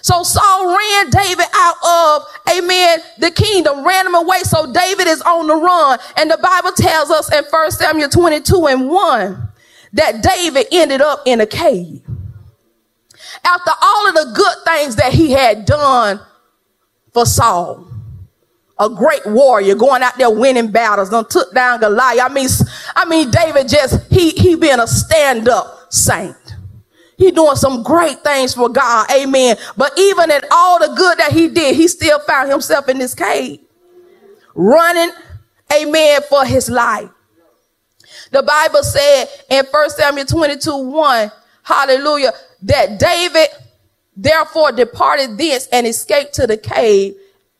So 0.00 0.22
Saul 0.22 0.76
ran 0.76 1.10
David 1.10 1.46
out 1.54 1.76
of, 1.84 2.56
amen, 2.56 3.00
the 3.18 3.30
kingdom, 3.30 3.86
ran 3.86 4.06
him 4.06 4.14
away. 4.14 4.40
So 4.40 4.72
David 4.72 5.06
is 5.06 5.20
on 5.22 5.46
the 5.46 5.54
run. 5.54 5.98
And 6.16 6.30
the 6.30 6.38
Bible 6.38 6.72
tells 6.72 7.10
us 7.10 7.32
in 7.32 7.44
1 7.44 7.70
Samuel 7.72 8.08
22 8.08 8.66
and 8.66 8.88
1 8.88 9.48
that 9.94 10.22
David 10.22 10.66
ended 10.72 11.02
up 11.02 11.20
in 11.26 11.40
a 11.40 11.46
cave. 11.46 12.02
After 13.44 13.70
all 13.82 14.08
of 14.08 14.14
the 14.14 14.32
good 14.34 14.64
things 14.64 14.96
that 14.96 15.12
he 15.12 15.32
had 15.32 15.66
done 15.66 16.20
for 17.12 17.26
Saul 17.26 17.93
a 18.78 18.88
great 18.90 19.24
warrior 19.26 19.74
going 19.74 20.02
out 20.02 20.18
there 20.18 20.30
winning 20.30 20.70
battles, 20.70 21.10
done 21.10 21.26
took 21.28 21.52
down 21.54 21.80
Goliath. 21.80 22.30
I 22.30 22.32
mean, 22.32 22.48
I 22.96 23.04
mean, 23.04 23.30
David 23.30 23.68
just, 23.68 24.10
he, 24.12 24.30
he 24.30 24.56
being 24.56 24.80
a 24.80 24.86
stand 24.86 25.48
up 25.48 25.92
saint. 25.92 26.36
He 27.16 27.30
doing 27.30 27.56
some 27.56 27.84
great 27.84 28.18
things 28.24 28.54
for 28.54 28.68
God. 28.68 29.08
Amen. 29.12 29.56
But 29.76 29.92
even 29.96 30.30
in 30.30 30.40
all 30.50 30.80
the 30.80 30.94
good 30.96 31.18
that 31.18 31.32
he 31.32 31.48
did, 31.48 31.76
he 31.76 31.86
still 31.86 32.18
found 32.20 32.50
himself 32.50 32.88
in 32.88 32.98
this 32.98 33.14
cave 33.14 33.60
running, 34.54 35.10
amen, 35.72 36.22
for 36.28 36.44
his 36.44 36.70
life. 36.70 37.10
The 38.30 38.42
Bible 38.42 38.82
said 38.82 39.26
in 39.50 39.64
1 39.64 39.90
Samuel 39.90 40.26
22, 40.26 40.76
1, 40.76 41.32
hallelujah, 41.62 42.32
that 42.62 42.98
David 42.98 43.48
therefore 44.16 44.72
departed 44.72 45.38
thence 45.38 45.68
and 45.72 45.86
escaped 45.86 46.34
to 46.34 46.46
the 46.46 46.56
cave 46.56 47.14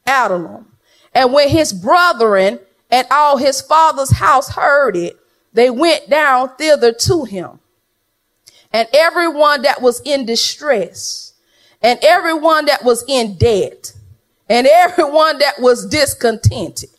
Adullam. 0.07 0.74
And 1.15 1.33
when 1.33 1.49
his 1.49 1.73
brethren 1.73 2.59
and 2.91 3.07
all 3.11 3.37
his 3.37 3.61
father's 3.61 4.11
house 4.11 4.51
heard 4.51 4.97
it, 4.97 5.17
they 5.53 5.71
went 5.71 6.11
down 6.11 6.51
thither 6.57 6.93
to 6.93 7.25
him. 7.25 7.61
And 8.73 8.89
everyone 8.93 9.63
that 9.63 9.81
was 9.81 10.01
in 10.05 10.27
distress, 10.27 11.35
and 11.81 11.99
everyone 12.03 12.65
that 12.65 12.85
was 12.85 13.05
in 13.07 13.37
debt, 13.37 13.93
and 14.49 14.67
everyone 14.67 15.39
that 15.39 15.61
was 15.61 15.87
discontented, 15.87 16.91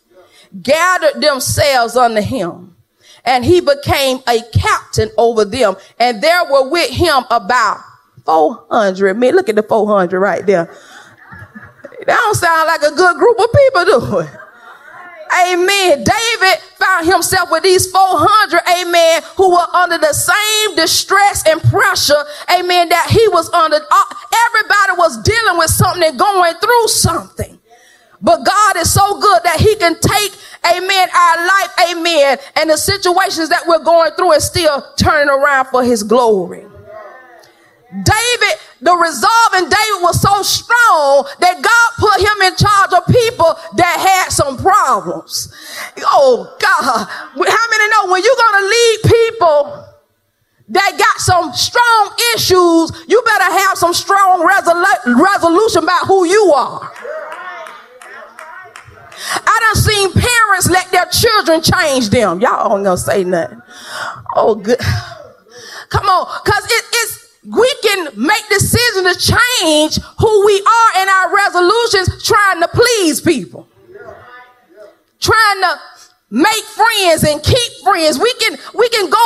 gathered 0.62 1.20
themselves 1.20 1.96
unto 1.96 2.22
him. 2.22 2.76
And 3.24 3.44
he 3.44 3.60
became 3.60 4.20
a 4.28 4.40
captain 4.52 5.10
over 5.18 5.44
them. 5.44 5.76
And 5.98 6.22
there 6.22 6.44
were 6.44 6.70
with 6.70 6.90
him 6.90 7.24
about 7.30 7.80
400 8.24 9.14
men. 9.14 9.34
Look 9.34 9.48
at 9.48 9.56
the 9.56 9.62
400 9.62 10.18
right 10.18 10.46
there. 10.46 10.74
That 12.04 12.18
don't 12.18 12.34
sound 12.34 12.66
like 12.68 12.82
a 12.82 12.94
good 12.94 13.16
group 13.16 13.38
of 13.38 13.48
people, 13.52 13.84
do 13.84 14.18
it? 14.20 14.30
Amen. 15.50 16.04
David 16.04 16.58
found 16.78 17.06
himself 17.06 17.50
with 17.50 17.62
these 17.62 17.90
400, 17.90 18.62
amen, 18.80 19.22
who 19.36 19.50
were 19.50 19.66
under 19.74 19.98
the 19.98 20.12
same 20.12 20.76
distress 20.76 21.42
and 21.48 21.60
pressure, 21.62 22.22
amen, 22.50 22.88
that 22.90 23.08
he 23.10 23.26
was 23.28 23.50
under. 23.50 23.76
Uh, 23.76 24.04
everybody 24.46 24.98
was 24.98 25.20
dealing 25.22 25.58
with 25.58 25.70
something 25.70 26.04
and 26.04 26.18
going 26.18 26.54
through 26.54 26.88
something. 26.88 27.58
But 28.22 28.44
God 28.44 28.76
is 28.78 28.92
so 28.92 29.20
good 29.20 29.42
that 29.44 29.60
he 29.60 29.74
can 29.76 29.98
take, 30.00 30.32
amen, 30.64 31.08
our 31.14 31.46
life, 31.46 31.90
amen, 31.90 32.38
and 32.56 32.70
the 32.70 32.76
situations 32.76 33.48
that 33.50 33.64
we're 33.66 33.84
going 33.84 34.12
through 34.12 34.32
and 34.32 34.42
still 34.42 34.84
turn 34.96 35.28
around 35.28 35.66
for 35.66 35.84
his 35.84 36.02
glory. 36.02 36.64
David, 37.92 38.54
the 38.80 38.92
resolve 38.92 39.52
in 39.56 39.64
David 39.64 40.02
was 40.02 40.20
so 40.20 40.42
strong 40.42 41.24
that 41.40 41.62
God 41.62 41.88
put 41.96 42.20
him 42.20 42.38
in 42.44 42.56
charge 42.56 42.92
of 42.92 43.06
people 43.06 43.56
that 43.76 43.96
had 43.96 44.28
some 44.30 44.56
problems. 44.58 45.52
Oh 46.12 46.54
God, 46.60 47.06
how 47.08 47.66
many 47.70 47.90
know 47.90 48.12
when 48.12 48.22
you're 48.22 48.36
going 48.36 48.62
to 48.62 48.68
lead 48.68 48.98
people 49.02 49.86
that 50.68 50.98
got 50.98 51.20
some 51.20 51.52
strong 51.52 52.12
issues, 52.34 53.04
you 53.08 53.22
better 53.24 53.44
have 53.44 53.78
some 53.78 53.94
strong 53.94 54.46
resolu- 54.46 55.20
resolution 55.22 55.84
about 55.84 56.06
who 56.06 56.24
you 56.24 56.52
are. 56.54 56.92
I 59.46 59.72
done 59.72 59.82
seen 59.82 60.12
parents 60.12 60.68
let 60.68 60.90
their 60.90 61.06
children 61.06 61.62
change 61.62 62.10
them. 62.10 62.40
Y'all 62.40 62.68
don't 62.68 62.82
gonna 62.82 62.96
say 62.96 63.24
nothing. 63.24 63.62
Oh, 64.34 64.54
good. 64.54 64.78
Come 65.88 66.06
on, 66.06 66.26
cause 66.44 66.64
it, 66.64 66.84
it's 66.92 67.15
we 67.46 67.74
can 67.82 68.08
make 68.16 68.48
decisions 68.48 69.16
to 69.16 69.32
change 69.32 69.98
who 70.18 70.46
we 70.46 70.60
are 70.60 71.02
in 71.02 71.08
our 71.08 71.34
resolutions 71.34 72.24
trying 72.24 72.60
to 72.60 72.68
please 72.68 73.20
people. 73.20 73.68
Trying 75.20 75.60
to 75.62 75.80
make 76.30 76.64
friends 76.64 77.22
and 77.24 77.40
keep 77.42 77.72
friends. 77.84 78.18
We 78.18 78.32
can, 78.34 78.58
we 78.74 78.88
can 78.88 79.08
go 79.08 79.25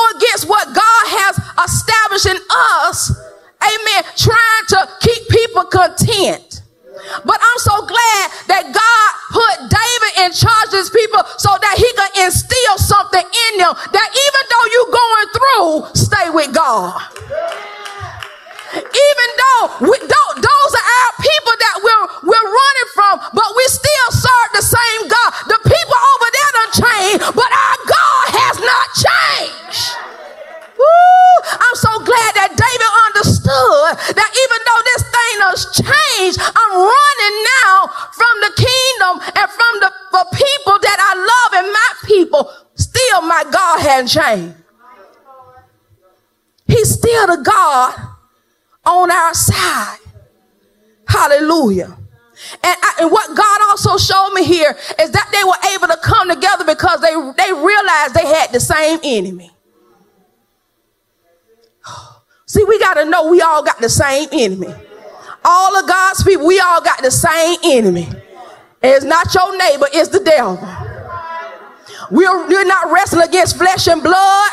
Changed. 44.07 44.55
He's 46.67 46.91
still 46.91 47.27
the 47.27 47.43
God 47.43 47.95
on 48.85 49.11
our 49.11 49.35
side. 49.35 49.99
Hallelujah. 51.07 51.97
And, 52.53 52.77
I, 52.83 52.95
and 53.01 53.11
what 53.11 53.37
God 53.37 53.61
also 53.71 53.99
showed 53.99 54.33
me 54.33 54.45
here 54.45 54.77
is 54.99 55.11
that 55.11 55.29
they 55.33 55.45
were 55.45 55.59
able 55.75 55.89
to 55.89 56.01
come 56.03 56.29
together 56.29 56.65
because 56.65 57.01
they, 57.01 57.13
they 57.13 57.53
realized 57.53 58.15
they 58.15 58.27
had 58.27 58.51
the 58.53 58.61
same 58.61 58.99
enemy. 59.03 59.51
See, 62.47 62.65
we 62.65 62.79
got 62.79 62.95
to 62.95 63.05
know 63.05 63.29
we 63.29 63.43
all 63.43 63.63
got 63.63 63.79
the 63.81 63.91
same 63.91 64.29
enemy. 64.33 64.73
All 65.45 65.77
of 65.77 65.87
God's 65.87 66.23
people, 66.23 66.47
we 66.47 66.61
all 66.61 66.81
got 66.81 67.03
the 67.03 67.11
same 67.11 67.59
enemy. 67.65 68.09
It's 68.83 69.05
not 69.05 69.35
your 69.35 69.57
neighbor, 69.59 69.87
it's 69.93 70.09
the 70.09 70.21
devil. 70.21 70.57
We're, 72.11 72.47
we're 72.49 72.65
not 72.65 72.91
wrestling 72.93 73.23
against 73.29 73.57
flesh 73.57 73.87
and 73.87 74.03
blood, 74.03 74.51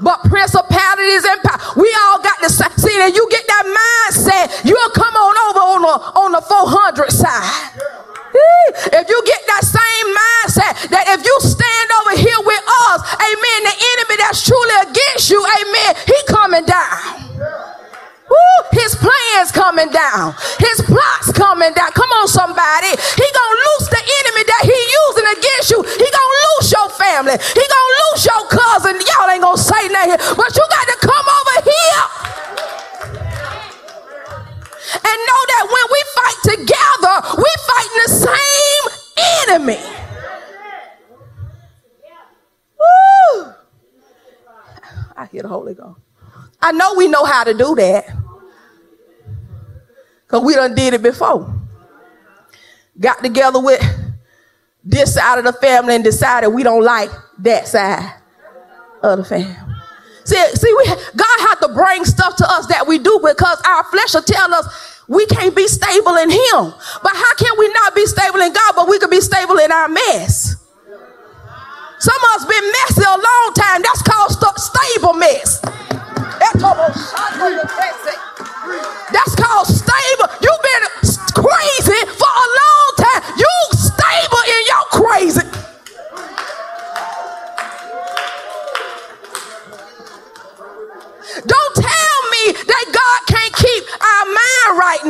but 0.00 0.20
principalities 0.28 1.24
and 1.24 1.40
power. 1.42 1.58
We 1.76 1.88
all 2.06 2.20
got 2.22 2.40
the 2.40 2.48
same. 2.48 2.70
See, 2.76 2.96
that 2.98 3.14
you 3.14 3.26
get 3.30 3.46
that 3.46 3.64
mindset, 3.64 4.64
you'll 4.68 4.90
come 4.90 5.14
on 5.14 5.34
over 5.48 5.62
on 5.62 5.80
the, 5.82 5.96
on 6.20 6.32
the 6.32 6.42
400 6.42 7.10
side. 7.12 8.02
If 8.72 9.08
you 9.08 9.20
get 9.26 9.42
that 9.46 9.64
same 9.64 10.08
mindset 10.12 10.88
that 10.90 11.04
if 11.12 11.20
you 11.24 11.36
stand 11.44 11.88
over 12.00 12.16
here 12.16 12.40
with 12.40 12.64
us, 12.88 13.00
amen, 13.20 13.58
the 13.68 13.76
enemy 13.76 14.16
that's 14.16 14.44
truly 14.44 14.76
against 14.88 15.28
you, 15.28 15.40
amen, 15.40 15.90
he 16.06 16.16
coming 16.28 16.64
down. 16.64 17.32
Woo, 18.32 18.56
his 18.72 18.96
plans 18.96 19.52
coming 19.52 19.90
down. 19.92 20.32
His 20.56 20.80
plots 20.88 21.32
coming 21.36 21.72
down. 21.76 21.92
Come 21.92 22.08
on, 22.16 22.28
somebody. 22.28 22.88
He 22.96 23.26
gonna 23.28 23.58
loose 23.68 23.86
the 23.92 24.00
enemy 24.00 24.42
that 24.48 24.62
he 24.64 24.78
using 25.04 25.28
against 25.36 25.68
you. 25.68 25.80
He 25.84 26.08
gonna 26.08 26.38
loose 26.40 26.51
family. 26.96 27.32
He 27.32 27.64
gonna 27.64 27.92
lose 28.00 28.22
your 28.24 28.42
cousin. 28.48 28.94
Y'all 29.00 29.30
ain't 29.30 29.42
gonna 29.42 29.58
say 29.58 29.88
nothing, 29.88 30.18
but 30.36 30.50
you 30.56 30.64
got 30.68 30.86
to 30.88 30.96
come 31.00 31.26
over 31.26 31.56
here 31.64 32.04
and 34.94 35.18
know 35.28 35.42
that 35.52 35.64
when 35.72 35.86
we 35.90 36.00
fight 36.14 36.38
together, 36.52 37.14
we 37.38 37.50
fighting 37.66 37.98
the 38.04 38.10
same 38.28 38.84
enemy. 39.48 39.82
Woo! 42.78 43.52
I 45.16 45.26
hear 45.30 45.42
the 45.42 45.48
Holy 45.48 45.74
Ghost. 45.74 46.00
I 46.60 46.72
know 46.72 46.94
we 46.94 47.08
know 47.08 47.24
how 47.24 47.44
to 47.44 47.54
do 47.54 47.74
that. 47.76 48.06
Because 50.26 50.42
we 50.44 50.54
done 50.54 50.74
did 50.74 50.94
it 50.94 51.02
before. 51.02 51.52
Got 52.98 53.22
together 53.22 53.60
with 53.60 53.80
this 54.84 55.14
side 55.14 55.38
of 55.38 55.44
the 55.44 55.52
family 55.54 55.94
and 55.94 56.04
decided 56.04 56.48
we 56.48 56.62
don't 56.62 56.84
like 56.84 57.10
that 57.38 57.68
side 57.68 58.14
of 59.02 59.18
the 59.18 59.24
family. 59.24 59.56
See, 60.24 60.36
see, 60.54 60.72
we 60.76 60.86
God 60.86 61.38
had 61.40 61.56
to 61.66 61.68
bring 61.74 62.04
stuff 62.04 62.36
to 62.36 62.46
us 62.48 62.66
that 62.66 62.86
we 62.86 62.98
do 62.98 63.18
because 63.22 63.60
our 63.66 63.84
flesh 63.84 64.14
will 64.14 64.22
tell 64.22 64.54
us 64.54 64.66
we 65.08 65.26
can't 65.26 65.54
be 65.54 65.66
stable 65.66 66.16
in 66.16 66.30
Him. 66.30 66.74
But 67.02 67.12
how 67.14 67.34
can 67.34 67.58
we 67.58 67.68
not 67.72 67.94
be 67.94 68.06
stable 68.06 68.40
in 68.40 68.52
God, 68.52 68.72
but 68.76 68.88
we 68.88 68.98
can 68.98 69.10
be 69.10 69.20
stable 69.20 69.58
in 69.58 69.72
our 69.72 69.88
mess? 69.88 70.56
Some 71.98 72.16
of 72.16 72.42
us 72.42 72.46
been 72.46 72.72
messy 72.72 73.02
a 73.02 73.14
long 73.14 73.52
time. 73.54 73.82
That's 73.82 74.02
called 74.02 74.30
st- 74.30 74.58
stable 74.58 75.14
mess. 75.14 75.60
That's 79.12 79.34
called 79.36 79.66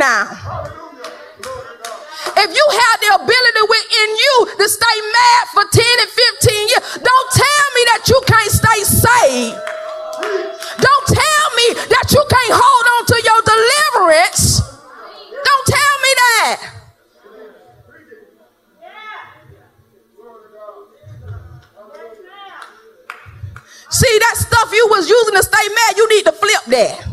now. 0.03 0.27
If 2.35 2.51
you 2.51 2.67
have 2.83 2.97
the 2.99 3.11
ability 3.23 3.62
within 3.71 4.11
you 4.19 4.35
to 4.59 4.67
stay 4.67 4.99
mad 5.15 5.43
for 5.55 5.62
10 5.62 5.79
and 6.03 6.11
15 6.11 6.69
years, 6.75 6.85
don't 6.99 7.29
tell 7.31 7.67
me 7.77 7.83
that 7.95 8.03
you 8.11 8.19
can't 8.27 8.51
stay 8.51 8.81
saved. 8.83 9.62
Don't 10.83 11.07
tell 11.07 11.47
me 11.55 11.67
that 11.95 12.07
you 12.11 12.23
can't 12.35 12.55
hold 12.59 12.87
on 12.99 13.03
to 13.15 13.17
your 13.23 13.41
deliverance. 13.47 14.59
Don't 15.31 15.67
tell 15.71 15.95
me 16.03 16.11
that. 16.19 16.57
See 23.91 24.19
that 24.19 24.37
stuff 24.37 24.73
you 24.73 24.87
was 24.91 25.09
using 25.09 25.35
to 25.35 25.43
stay 25.45 25.69
mad, 25.69 25.97
you 25.97 26.09
need 26.09 26.25
to 26.25 26.33
flip 26.33 26.65
that. 26.75 27.12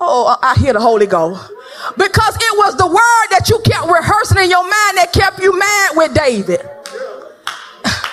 Oh, 0.00 0.36
I 0.42 0.54
hear 0.58 0.72
the 0.72 0.80
Holy 0.80 1.06
Ghost. 1.06 1.50
Because 1.96 2.36
it 2.36 2.54
was 2.56 2.76
the 2.76 2.86
word 2.86 3.26
that 3.34 3.50
you 3.50 3.58
kept 3.64 3.86
rehearsing 3.90 4.38
in 4.38 4.50
your 4.50 4.62
mind 4.62 4.94
that 4.98 5.10
kept 5.12 5.42
you 5.42 5.58
mad 5.58 5.90
with 5.94 6.14
David. 6.14 6.62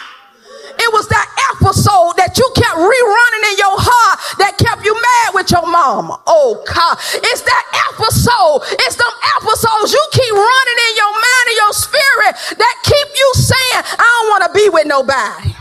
It 0.75 0.91
was 0.91 1.07
that 1.07 1.29
episode 1.55 2.19
that 2.19 2.35
you 2.37 2.45
kept 2.53 2.75
rerunning 2.77 3.45
in 3.47 3.57
your 3.57 3.79
heart 3.79 4.17
that 4.37 4.59
kept 4.59 4.83
you 4.83 4.93
mad 4.93 5.33
with 5.33 5.49
your 5.49 5.65
mama. 5.65 6.19
Oh 6.27 6.61
God. 6.67 6.99
It's 7.15 7.41
that 7.41 7.65
episode. 7.89 8.59
It's 8.83 8.99
them 8.99 9.15
episodes 9.39 9.95
you 9.95 10.03
keep 10.11 10.33
running 10.35 10.79
in 10.91 10.93
your 10.99 11.13
mind 11.15 11.45
and 11.47 11.57
your 11.63 11.73
spirit 11.73 12.33
that 12.59 12.75
keep 12.83 13.07
you 13.07 13.29
saying, 13.39 13.81
I 13.97 14.03
don't 14.03 14.29
want 14.29 14.43
to 14.45 14.51
be 14.53 14.67
with 14.69 14.85
nobody. 14.85 15.55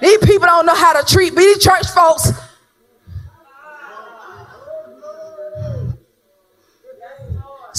These 0.00 0.22
people 0.24 0.46
don't 0.46 0.64
know 0.64 0.78
how 0.78 0.94
to 0.94 1.02
treat 1.04 1.34
me. 1.34 1.42
These 1.44 1.66
church 1.66 1.90
folks. 1.90 2.30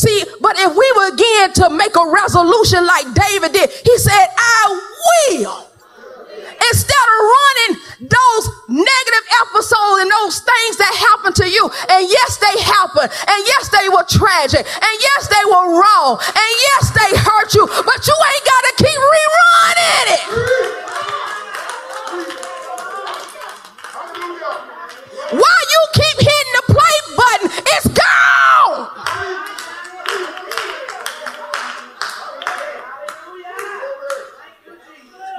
See, 0.01 0.25
but 0.41 0.57
if 0.57 0.73
we 0.73 0.87
begin 1.13 1.53
to 1.61 1.69
make 1.69 1.93
a 1.93 2.09
resolution 2.09 2.81
like 2.89 3.05
David 3.13 3.53
did, 3.53 3.69
he 3.69 3.97
said, 4.01 4.25
I 4.33 4.61
will 4.73 5.69
instead 6.41 7.05
of 7.05 7.19
running 7.21 7.73
those 8.09 8.43
negative 8.65 9.25
episodes 9.45 10.01
and 10.01 10.09
those 10.09 10.41
things 10.41 10.81
that 10.81 10.89
happen 10.89 11.37
to 11.37 11.45
you, 11.45 11.69
and 11.93 12.09
yes, 12.09 12.41
they 12.41 12.55
happen, 12.65 13.13
and 13.13 13.39
yes, 13.45 13.69
they 13.69 13.89
were 13.93 14.01
tragic, 14.09 14.65
and 14.65 14.95
yes, 14.97 15.29
they 15.29 15.45
were 15.45 15.69
wrong, 15.69 16.17
and 16.17 16.51
yes, 16.73 16.89
they 16.97 17.11
hurt 17.21 17.53
you, 17.53 17.69
but 17.69 18.01
you 18.01 18.17
ain't 18.17 18.45
got 18.49 18.61
to 18.65 18.73
keep 18.81 18.97
rerunning 18.97 20.05
it. 20.17 20.21
Why 25.29 25.57
you 25.61 25.81
keep 25.93 26.17
hitting 26.25 26.53
the 26.57 26.65
play 26.73 26.97
button? 27.13 27.53
It's 27.69 27.87
gone. 27.93 29.01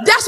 That's 0.04 0.26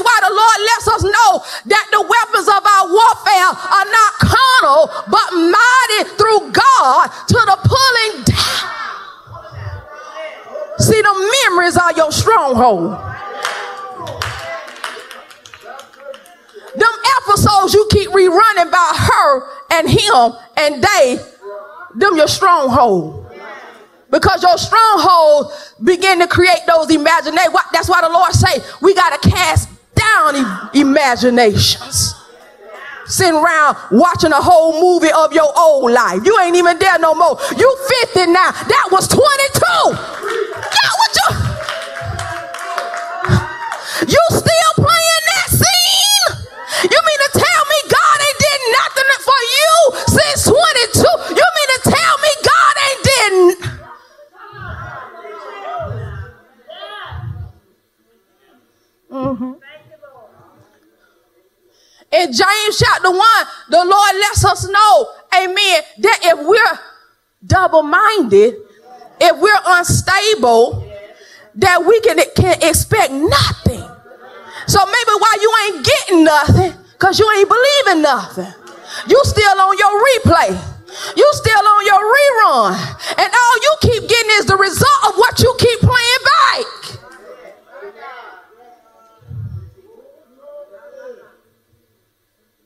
the 0.55 0.63
lets 0.63 0.87
us 0.87 1.03
know 1.03 1.43
that 1.65 1.85
the 1.91 2.01
weapons 2.01 2.47
of 2.47 2.61
our 2.63 2.87
warfare 2.87 3.51
are 3.51 3.87
not 3.91 4.11
carnal, 4.23 4.89
but 5.11 5.27
mighty 5.33 6.09
through 6.15 6.51
God 6.51 7.07
to 7.27 7.39
the 7.45 7.57
pulling 7.63 8.23
down. 8.23 8.35
See, 10.79 11.01
the 11.01 11.31
memories 11.45 11.77
are 11.77 11.93
your 11.93 12.11
stronghold. 12.11 12.91
Them 16.75 16.91
episodes 17.21 17.73
you 17.73 17.87
keep 17.89 18.09
rerunning 18.09 18.67
about 18.67 18.95
her 18.97 19.47
and 19.71 19.89
him 19.89 20.33
and 20.57 20.83
they, 20.83 21.17
them 21.95 22.17
your 22.17 22.27
stronghold. 22.27 23.21
Because 24.11 24.43
your 24.43 24.57
stronghold 24.57 25.51
begin 25.83 26.19
to 26.19 26.27
create 26.27 26.59
those 26.67 26.89
imaginations. 26.93 27.55
That's 27.71 27.89
why 27.89 28.01
the 28.01 28.09
Lord 28.09 28.33
say 28.33 28.61
we 28.81 28.93
got 28.93 29.21
to 29.21 29.29
cast 30.15 30.33
down 30.33 30.69
imaginations. 30.73 32.15
Sitting 33.07 33.35
around 33.35 33.77
watching 33.91 34.31
a 34.31 34.41
whole 34.41 34.81
movie 34.81 35.11
of 35.15 35.31
your 35.31 35.51
old 35.57 35.91
life. 35.91 36.25
You 36.25 36.39
ain't 36.41 36.55
even 36.55 36.79
there 36.79 36.97
no 36.97 37.13
more. 37.13 37.37
You 37.55 37.77
50 38.03 38.25
now. 38.31 38.51
That 38.51 38.89
was 38.91 39.07
22. 39.07 39.21
Yeah, 40.73 40.89
what 40.97 41.15
you? 41.15 41.29
You 44.07 44.19
In 62.15 62.31
James 62.31 62.77
chapter 62.79 63.11
1, 63.11 63.19
the 63.69 63.83
Lord 63.83 64.15
lets 64.15 64.45
us 64.45 64.67
know, 64.67 65.09
amen, 65.35 65.81
that 65.99 66.19
if 66.23 66.47
we're 66.47 66.79
double 67.45 67.83
minded, 67.83 68.55
if 69.19 69.37
we're 69.39 69.61
unstable, 69.65 70.89
that 71.55 71.85
we 71.85 71.99
can, 72.01 72.17
can 72.35 72.57
expect 72.61 73.11
nothing. 73.11 73.83
So 74.67 74.79
maybe 74.85 75.13
why 75.19 75.35
you 75.41 75.51
ain't 75.65 75.85
getting 75.85 76.23
nothing, 76.23 76.73
because 76.93 77.19
you 77.19 77.29
ain't 77.37 77.49
believing 77.49 78.01
nothing. 78.01 78.53
You 79.07 79.21
still 79.23 79.61
on 79.61 79.77
your 79.77 79.91
replay. 79.91 80.75
You 81.17 81.29
still 81.33 81.67
on 81.67 81.85
your 81.85 81.99
rerun. 81.99 82.73
And 83.17 83.33
all 83.33 83.57
you 83.61 83.75
keep 83.81 84.09
getting 84.09 84.31
is 84.39 84.45
the 84.45 84.55
result 84.55 85.05
of 85.07 85.15
what 85.15 85.39
you 85.39 85.53
keep 85.59 85.79
playing 85.79 86.23
back. 86.23 86.95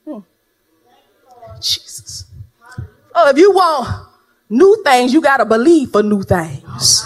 Hmm. 0.05 0.19
Jesus. 1.61 2.25
Oh, 3.13 3.29
if 3.29 3.37
you 3.37 3.51
want 3.51 4.07
new 4.49 4.81
things, 4.83 5.13
you 5.13 5.21
got 5.21 5.37
to 5.37 5.45
believe 5.45 5.91
for 5.91 6.03
new 6.03 6.23
things. 6.23 7.05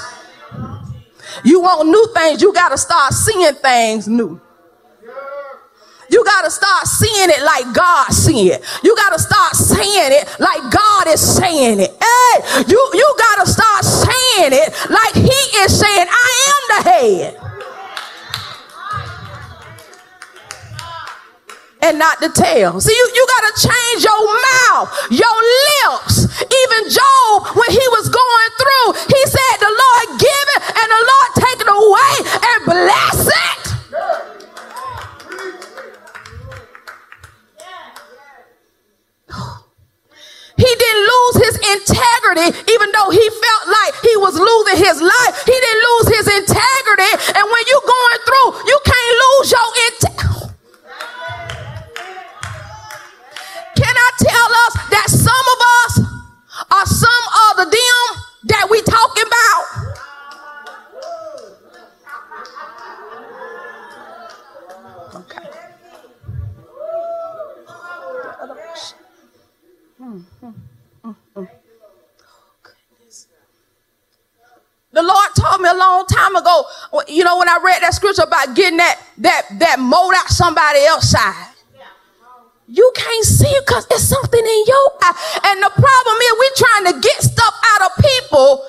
You 1.44 1.62
want 1.62 1.88
new 1.90 2.08
things, 2.14 2.42
you 2.42 2.54
got 2.54 2.70
to 2.70 2.78
start 2.78 3.14
seeing 3.14 3.54
things 3.56 4.08
new. 4.08 4.40
You 6.10 6.24
got 6.24 6.44
to 6.44 6.52
start 6.52 6.86
seeing 6.86 7.30
it 7.30 7.42
like 7.42 7.74
God 7.74 8.12
seeing 8.12 8.54
it. 8.54 8.64
You 8.84 8.96
got 8.96 9.14
to 9.14 9.20
start 9.20 9.56
saying 9.56 10.12
it 10.14 10.40
like 10.40 10.72
God 10.72 11.08
is 11.08 11.20
saying 11.20 11.80
it. 11.80 11.90
Hey, 11.90 12.64
you, 12.68 12.92
you 12.94 13.16
got 13.18 13.44
to 13.44 13.52
start 13.52 13.84
saying 13.84 14.54
it 14.54 14.74
like 14.92 15.16
He 15.16 15.58
is 15.64 15.80
saying, 15.80 16.08
I 16.08 16.54
am 16.54 16.84
the 16.84 16.90
head. 16.90 17.53
And 21.84 22.00
not 22.00 22.22
the 22.22 22.30
tail. 22.30 22.80
See, 22.80 22.96
you, 22.96 23.12
you 23.14 23.28
got 23.28 23.44
to 23.52 23.68
change 23.68 24.08
your 24.08 24.24
mouth, 24.24 24.88
your 25.12 25.38
lips. 25.68 26.32
Even 26.40 26.82
Job, 26.88 27.52
when 27.60 27.70
he 27.76 27.86
was 27.92 28.08
going 28.08 28.52
through, 28.56 28.88
he 29.12 29.22
said, 29.28 29.56
The 29.60 29.68
Lord 29.68 30.08
give 30.16 30.48
it 30.56 30.62
and 30.80 30.88
the 30.88 31.04
Lord 31.12 31.30
take 31.44 31.60
it 31.60 31.68
away 31.68 32.16
and 32.40 32.60
bless 32.64 33.28
it. 33.28 33.64
He 40.56 40.72
didn't 40.80 41.04
lose 41.04 41.36
his 41.44 41.56
integrity, 41.76 42.48
even 42.72 42.92
though 42.96 43.10
he 43.10 43.28
felt 43.28 43.66
like 43.68 43.94
he 44.00 44.16
was 44.24 44.40
losing 44.40 44.80
his 44.80 45.02
life. 45.02 45.44
He 45.44 45.52
didn't 45.52 45.84
lose 45.84 46.08
his 46.16 46.28
integrity. 46.32 47.12
And 47.36 47.44
when 47.44 47.64
you're 47.68 47.84
going 47.84 48.20
through, 48.24 48.50
you 48.72 48.80
can't 48.86 49.16
lose 49.20 49.52
your 49.52 49.70
integrity. 49.92 50.53
Tell 54.44 54.56
us 54.68 54.74
that 54.90 55.08
some 55.10 55.46
of 55.54 55.60
us 55.80 56.00
are 56.72 56.86
some 56.86 57.26
of 57.50 57.58
the 57.58 57.66
them 57.66 58.24
that 58.46 58.68
we 58.70 58.82
talking 58.82 59.24
about? 59.28 59.64
Okay. 65.16 65.50
The 74.92 75.02
Lord 75.02 75.30
told 75.40 75.62
me 75.62 75.70
a 75.70 75.74
long 75.74 76.06
time 76.06 76.36
ago, 76.36 76.66
you 77.08 77.24
know, 77.24 77.38
when 77.40 77.50
I 77.50 77.60
read 77.64 77.82
that 77.82 77.96
scripture 77.96 78.24
about 78.24 78.56
getting 78.56 78.78
that 78.78 79.02
that 79.20 79.48
that 79.60 79.80
mold 79.80 80.14
out 80.16 80.28
somebody 80.28 80.86
else's 80.86 81.16
eye. 81.16 81.43
You 82.74 82.92
can't 82.96 83.26
see 83.26 83.46
it 83.46 83.68
because 83.68 83.86
it's 83.92 84.02
something 84.02 84.42
in 84.42 84.64
your 84.66 84.88
eye. 85.06 85.14
And 85.46 85.62
the 85.62 85.70
problem 85.70 86.18
is 86.26 86.34
we're 86.42 86.58
trying 86.58 86.86
to 86.90 87.08
get 87.08 87.22
stuff 87.22 87.54
out 87.70 87.82
of 87.86 87.92
people 88.02 88.66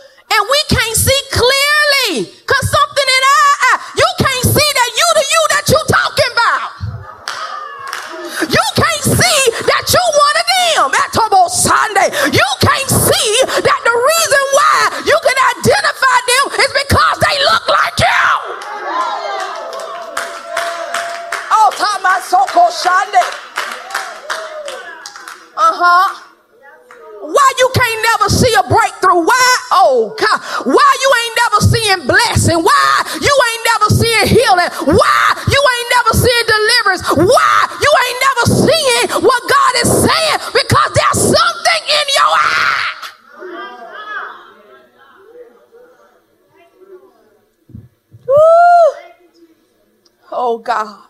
God. 50.64 51.08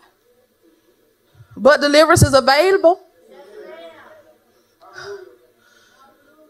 But 1.57 1.81
deliverance 1.81 2.23
is 2.23 2.33
available. 2.33 3.01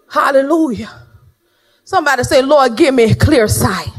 Hallelujah. 0.09 1.03
Somebody 1.83 2.23
say, 2.23 2.41
Lord, 2.41 2.75
give 2.75 2.95
me 2.95 3.13
clear 3.13 3.47
sight. 3.47 3.89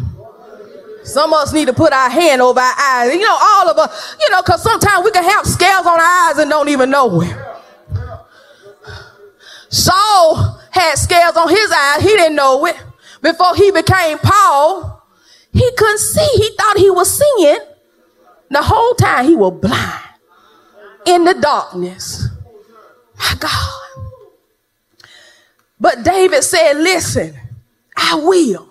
Some 1.05 1.33
of 1.33 1.40
us 1.40 1.53
need 1.53 1.66
to 1.66 1.73
put 1.73 1.92
our 1.92 2.11
hand 2.11 2.42
over 2.42 2.59
our 2.59 2.75
eyes. 2.79 3.14
You 3.14 3.21
know, 3.21 3.38
all 3.40 3.69
of 3.69 3.79
us, 3.79 4.16
you 4.21 4.29
know, 4.31 4.42
because 4.42 4.62
sometimes 4.62 5.05
we 5.05 5.12
can 5.12 5.23
have 5.23 5.47
scales 5.47 5.87
on 5.87 5.92
our 5.92 6.31
eyes 6.31 6.38
and 6.38 6.51
don't 6.51 6.69
even 6.69 6.90
know 6.90 7.21
it. 7.21 7.37
Saul 9.69 10.61
had 10.71 10.95
scales 10.97 11.37
on 11.37 11.49
his 11.49 11.71
eyes. 11.71 12.03
He 12.03 12.09
didn't 12.09 12.35
know 12.35 12.66
it. 12.66 12.77
Before 13.23 13.55
he 13.55 13.71
became 13.71 14.19
Paul, 14.19 15.07
he 15.53 15.71
couldn't 15.77 15.99
see. 15.99 16.29
He 16.37 16.51
thought 16.57 16.77
he 16.79 16.90
was 16.90 17.19
seeing. 17.19 17.59
The 18.51 18.63
whole 18.63 18.95
time 18.95 19.27
he 19.27 19.35
was 19.35 19.59
blind 19.61 20.03
in 21.07 21.25
the 21.25 21.35
darkness. 21.35 22.29
My 23.19 23.35
God. 23.39 23.73
But 25.79 26.05
David 26.05 26.43
said, 26.43 26.75
listen, 26.75 27.35
I 27.97 28.15
will. 28.17 28.69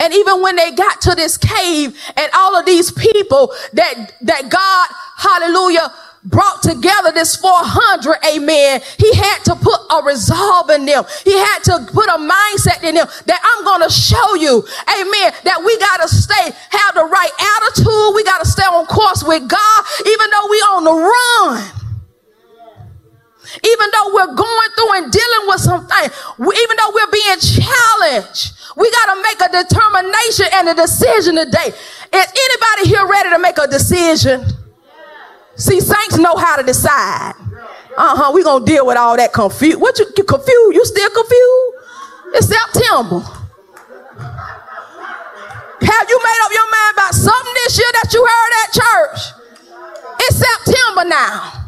And 0.00 0.12
even 0.12 0.42
when 0.42 0.56
they 0.56 0.72
got 0.72 1.00
to 1.02 1.14
this 1.14 1.36
cave 1.36 1.98
and 2.16 2.30
all 2.34 2.56
of 2.56 2.66
these 2.66 2.90
people 2.90 3.52
that, 3.72 4.12
that 4.22 4.48
God, 4.48 4.88
hallelujah, 5.16 5.92
brought 6.28 6.62
together 6.62 7.10
this 7.12 7.36
400, 7.36 8.20
amen, 8.36 8.80
he 8.98 9.14
had 9.16 9.40
to 9.48 9.56
put 9.56 9.80
a 9.90 10.04
resolve 10.04 10.68
in 10.70 10.84
them. 10.84 11.04
He 11.24 11.32
had 11.32 11.60
to 11.72 11.88
put 11.88 12.08
a 12.08 12.20
mindset 12.20 12.84
in 12.84 12.94
them 12.94 13.08
that 13.24 13.40
I'm 13.40 13.64
going 13.64 13.82
to 13.82 13.92
show 13.92 14.36
you, 14.36 14.60
amen, 14.92 15.32
that 15.44 15.64
we 15.64 15.72
got 15.80 16.04
to 16.04 16.08
stay, 16.08 16.52
have 16.52 16.92
the 16.94 17.08
right 17.08 17.32
attitude. 17.56 18.14
We 18.14 18.24
got 18.24 18.44
to 18.44 18.48
stay 18.48 18.68
on 18.68 18.84
course 18.86 19.24
with 19.24 19.48
God, 19.48 19.80
even 20.04 20.26
though 20.28 20.46
we 20.52 20.58
on 20.76 20.84
the 20.84 20.96
run. 20.96 21.78
Even 23.64 23.88
though 23.96 24.12
we're 24.12 24.34
going 24.36 24.70
through 24.76 24.92
and 25.00 25.06
dealing 25.08 25.44
with 25.48 25.60
something, 25.60 26.04
even 26.04 26.74
though 26.76 26.92
we're 26.92 27.10
being 27.10 27.40
challenged, 27.40 28.52
we 28.76 28.90
got 28.92 29.08
to 29.08 29.16
make 29.24 29.40
a 29.40 29.48
determination 29.64 30.46
and 30.52 30.68
a 30.68 30.74
decision 30.74 31.36
today. 31.36 31.72
Is 32.12 32.28
anybody 32.28 32.92
here 32.92 33.06
ready 33.08 33.30
to 33.30 33.38
make 33.38 33.56
a 33.56 33.66
decision? 33.66 34.44
See, 35.58 35.80
saints 35.80 36.16
know 36.16 36.36
how 36.36 36.56
to 36.56 36.62
decide. 36.62 37.34
Uh-huh. 37.98 38.30
We're 38.32 38.44
gonna 38.44 38.64
deal 38.64 38.86
with 38.86 38.96
all 38.96 39.16
that 39.16 39.32
confused. 39.32 39.80
What 39.80 39.98
you, 39.98 40.06
you 40.16 40.22
confused? 40.22 40.74
You 40.74 40.84
still 40.86 41.10
confused? 41.10 41.74
It's 42.38 42.46
September. 42.46 43.18
Have 45.82 46.06
you 46.06 46.18
made 46.22 46.40
up 46.46 46.52
your 46.54 46.68
mind 46.70 46.92
about 46.94 47.14
something 47.14 47.54
this 47.66 47.74
year 47.74 47.90
that 47.98 48.08
you 48.14 48.22
heard 48.22 48.52
at 48.62 48.68
church? 48.70 49.20
It's 50.30 50.38
September 50.38 51.10
now. 51.10 51.66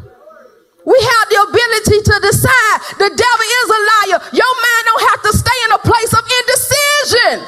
We 0.87 0.95
have 0.95 1.25
the 1.27 1.39
ability 1.51 1.99
to 1.99 2.15
decide. 2.23 2.77
The 2.95 3.11
devil 3.11 3.47
is 3.59 3.67
a 3.67 3.79
liar. 3.91 4.19
Your 4.31 4.53
mind 4.55 4.83
don't 4.87 5.05
have 5.11 5.21
to 5.27 5.31
stay 5.35 5.59
in 5.67 5.71
a 5.75 5.81
place 5.83 6.11
of 6.15 6.23
indecision. 6.23 7.43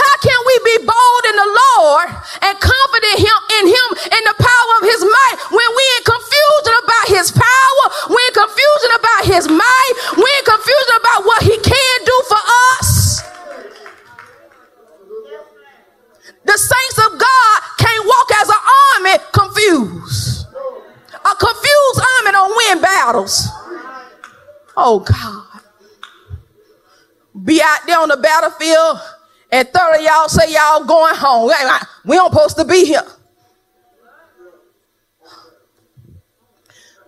How 0.00 0.14
can 0.24 0.40
we 0.48 0.56
be 0.64 0.76
bold 0.88 1.22
in 1.28 1.36
the 1.36 1.50
Lord 1.60 2.08
and 2.40 2.54
confident 2.56 3.16
him 3.20 3.38
in 3.60 3.64
him 3.68 3.88
in 4.16 4.22
the 4.24 4.36
power 4.40 4.72
of 4.80 4.84
his 4.88 5.02
might 5.04 5.36
when 5.52 5.70
we 5.76 5.84
in 6.00 6.04
confusion 6.08 6.74
about 6.80 7.06
his 7.12 7.28
power, 7.36 7.84
we 8.08 8.20
in 8.24 8.34
confusion 8.34 8.90
about 8.96 9.22
his 9.28 9.44
might, 9.52 9.94
we 10.16 10.28
in 10.40 10.44
confusion 10.48 10.94
about 11.04 11.20
what 11.28 11.40
he 11.44 11.56
can 11.60 11.96
do 12.04 12.16
for 12.32 12.40
us? 12.80 13.20
The 16.44 16.56
saints 16.56 16.98
of 17.04 17.20
God 17.20 17.56
can't 17.78 18.06
walk 18.06 18.28
as 18.40 18.48
an 18.48 18.62
army 18.80 19.16
confused. 19.32 20.46
A 21.12 21.34
confused 21.36 22.00
army 22.00 22.32
don't 22.32 22.56
win 22.56 22.80
battles. 22.80 23.48
Oh 24.76 25.00
God. 25.00 25.60
Be 27.44 27.60
out 27.62 27.80
there 27.86 28.00
on 28.00 28.08
the 28.08 28.16
battlefield 28.16 28.98
at 29.52 29.72
30, 29.72 30.04
y'all 30.04 30.28
say 30.28 30.52
y'all 30.52 30.84
going 30.84 31.14
home. 31.16 31.48
We, 31.48 31.54
ain't, 31.54 31.84
we 32.04 32.16
don't 32.16 32.32
supposed 32.32 32.56
to 32.56 32.64
be 32.64 32.84
here. 32.84 33.02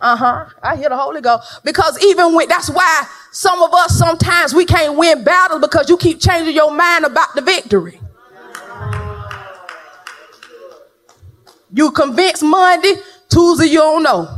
Uh-huh. 0.00 0.46
I 0.60 0.74
hear 0.74 0.88
the 0.88 0.96
Holy 0.96 1.20
Ghost. 1.20 1.60
Because 1.62 2.02
even 2.04 2.34
when 2.34 2.48
that's 2.48 2.68
why 2.68 3.06
some 3.30 3.62
of 3.62 3.72
us 3.72 3.96
sometimes 3.96 4.52
we 4.52 4.64
can't 4.64 4.98
win 4.98 5.22
battles 5.22 5.60
because 5.60 5.88
you 5.88 5.96
keep 5.96 6.20
changing 6.20 6.56
your 6.56 6.72
mind 6.72 7.04
about 7.04 7.32
the 7.36 7.40
victory. 7.40 8.00
You 11.72 11.92
convince 11.92 12.42
Monday, 12.42 12.94
Tuesday 13.28 13.66
you 13.66 13.78
don't 13.78 14.02
know. 14.02 14.28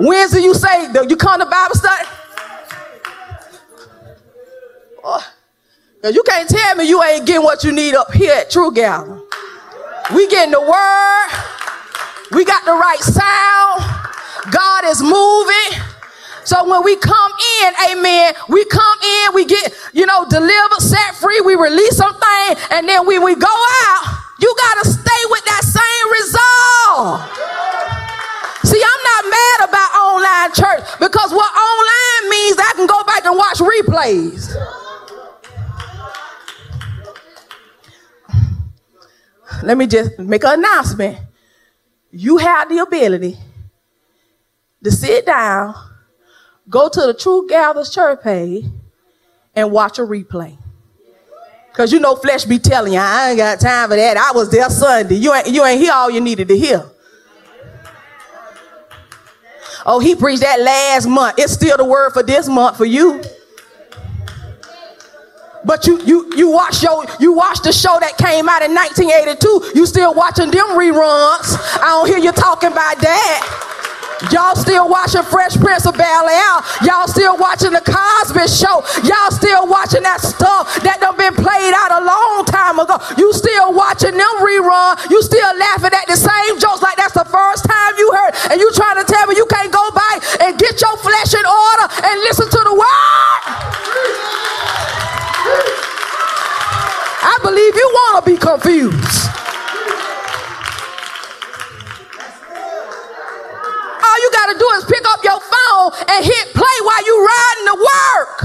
Wednesday 0.00 0.40
you 0.40 0.52
say 0.54 0.90
you 1.08 1.16
come 1.16 1.38
to 1.38 1.46
Bible 1.46 1.74
study. 1.76 2.08
Oh 5.04 5.35
you 6.10 6.22
can't 6.22 6.48
tell 6.48 6.76
me 6.76 6.88
you 6.88 7.02
ain't 7.02 7.26
getting 7.26 7.42
what 7.42 7.64
you 7.64 7.72
need 7.72 7.94
up 7.94 8.12
here 8.12 8.32
at 8.32 8.50
True 8.50 8.72
Gather. 8.72 9.20
We 10.14 10.28
getting 10.28 10.52
the 10.52 10.60
word. 10.60 11.28
We 12.30 12.44
got 12.44 12.64
the 12.64 12.72
right 12.72 13.00
sound. 13.00 14.52
God 14.52 14.84
is 14.86 15.02
moving. 15.02 15.82
So 16.44 16.62
when 16.68 16.84
we 16.84 16.94
come 16.96 17.32
in, 17.62 17.74
amen, 17.90 18.34
we 18.48 18.64
come 18.66 18.98
in, 19.02 19.34
we 19.34 19.44
get, 19.46 19.74
you 19.92 20.06
know, 20.06 20.24
delivered, 20.28 20.80
set 20.80 21.16
free, 21.16 21.40
we 21.44 21.56
release 21.56 21.96
something, 21.96 22.56
and 22.70 22.88
then 22.88 23.04
when 23.04 23.24
we 23.24 23.34
go 23.34 23.50
out, 23.50 24.18
you 24.38 24.54
got 24.56 24.84
to 24.84 24.90
stay 24.90 25.22
with 25.30 25.44
that 25.46 25.64
same 25.64 26.06
resolve. 26.14 27.18
See, 28.62 28.78
I'm 28.78 29.02
not 29.02 29.24
mad 29.30 29.68
about 29.68 29.90
online 29.98 30.52
church 30.54 30.86
because 31.00 31.32
what 31.32 31.50
online 31.50 32.30
means 32.30 32.56
I 32.58 32.72
can 32.76 32.86
go 32.86 33.02
back 33.02 33.24
and 33.24 33.36
watch 33.36 33.58
replays. 33.58 34.85
Let 39.62 39.76
me 39.76 39.86
just 39.86 40.18
make 40.18 40.44
an 40.44 40.58
announcement. 40.60 41.18
You 42.10 42.38
have 42.38 42.68
the 42.68 42.78
ability 42.78 43.36
to 44.82 44.90
sit 44.90 45.26
down, 45.26 45.74
go 46.68 46.88
to 46.88 47.00
the 47.00 47.14
True 47.14 47.46
Gathers 47.48 47.90
church 47.90 48.22
page, 48.22 48.64
and 49.54 49.70
watch 49.70 49.98
a 49.98 50.02
replay. 50.02 50.56
Cause 51.72 51.92
you 51.92 52.00
know 52.00 52.16
flesh 52.16 52.44
be 52.44 52.58
telling 52.58 52.94
you, 52.94 52.98
I 52.98 53.30
ain't 53.30 53.38
got 53.38 53.60
time 53.60 53.90
for 53.90 53.96
that. 53.96 54.16
I 54.16 54.32
was 54.34 54.50
there 54.50 54.70
Sunday. 54.70 55.16
You 55.16 55.34
ain't, 55.34 55.48
you 55.48 55.62
ain't 55.62 55.78
hear 55.78 55.92
all 55.92 56.10
you 56.10 56.22
needed 56.22 56.48
to 56.48 56.56
hear. 56.56 56.82
Oh, 59.84 60.00
he 60.00 60.16
preached 60.16 60.40
that 60.40 60.60
last 60.60 61.06
month. 61.06 61.38
It's 61.38 61.52
still 61.52 61.76
the 61.76 61.84
word 61.84 62.12
for 62.12 62.22
this 62.22 62.48
month 62.48 62.78
for 62.78 62.86
you. 62.86 63.22
But 65.66 65.86
you 65.86 66.00
you 66.06 66.30
you 66.36 66.48
watch 66.48 66.82
your 66.82 67.04
you 67.18 67.34
watch 67.34 67.60
the 67.60 67.72
show 67.72 67.98
that 67.98 68.16
came 68.16 68.48
out 68.48 68.62
in 68.62 68.70
1982. 68.70 69.74
You 69.74 69.84
still 69.84 70.14
watching 70.14 70.54
them 70.54 70.78
reruns. 70.78 71.58
I 71.82 71.90
don't 71.90 72.06
hear 72.06 72.22
you 72.22 72.30
talking 72.30 72.70
about 72.70 73.02
that. 73.02 73.40
Y'all 74.32 74.56
still 74.56 74.88
watching 74.88 75.20
Fresh 75.26 75.58
Prince 75.58 75.84
of 75.84 75.98
Bel 75.98 76.24
Air. 76.24 76.56
Y'all 76.86 77.10
still 77.10 77.36
watching 77.36 77.74
the 77.74 77.82
Cosby 77.84 78.48
Show. 78.48 78.80
Y'all 79.04 79.28
still 79.34 79.68
watching 79.68 80.00
that 80.06 80.24
stuff 80.24 80.70
that 80.86 81.02
done 81.04 81.18
been 81.20 81.36
played 81.36 81.74
out 81.76 82.00
a 82.00 82.00
long 82.00 82.48
time 82.48 82.80
ago. 82.80 82.96
You 83.20 83.28
still 83.36 83.76
watching 83.76 84.16
them 84.16 84.34
rerun. 84.40 84.96
You 85.10 85.20
still 85.20 85.52
laughing 85.60 85.92
at 85.92 86.06
the 86.08 86.16
same 86.16 86.56
jokes 86.56 86.80
like 86.80 86.96
that's 86.96 87.12
the 87.12 87.28
first 87.28 87.68
time 87.68 87.92
you 87.98 88.08
heard. 88.14 88.32
And 88.54 88.56
you 88.56 88.70
trying 88.72 89.02
to 89.02 89.04
tell 89.04 89.26
me 89.28 89.36
you 89.36 89.44
can't 89.50 89.74
go 89.74 89.84
back 89.92 90.22
and 90.46 90.56
get 90.56 90.80
your 90.80 90.96
flesh 90.96 91.36
in 91.36 91.44
order 91.44 91.84
and 92.06 92.16
listen 92.24 92.48
to 92.48 92.60
the 92.64 92.72
word? 92.72 94.85
I 97.26 97.38
believe 97.42 97.74
you 97.74 97.88
want 97.92 98.24
to 98.24 98.30
be 98.30 98.36
confused. 98.38 99.36
all 104.16 104.22
you 104.22 104.30
got 104.32 104.52
to 104.52 104.58
do 104.58 104.68
is 104.78 104.84
pick 104.86 105.04
up 105.12 105.20
your 105.24 105.40
phone 105.40 105.90
and 106.08 106.24
hit 106.24 106.54
play 106.54 106.76
while 106.82 107.04
you 107.04 107.16
riding 107.20 107.66
to 107.68 107.76
work. 107.76 108.36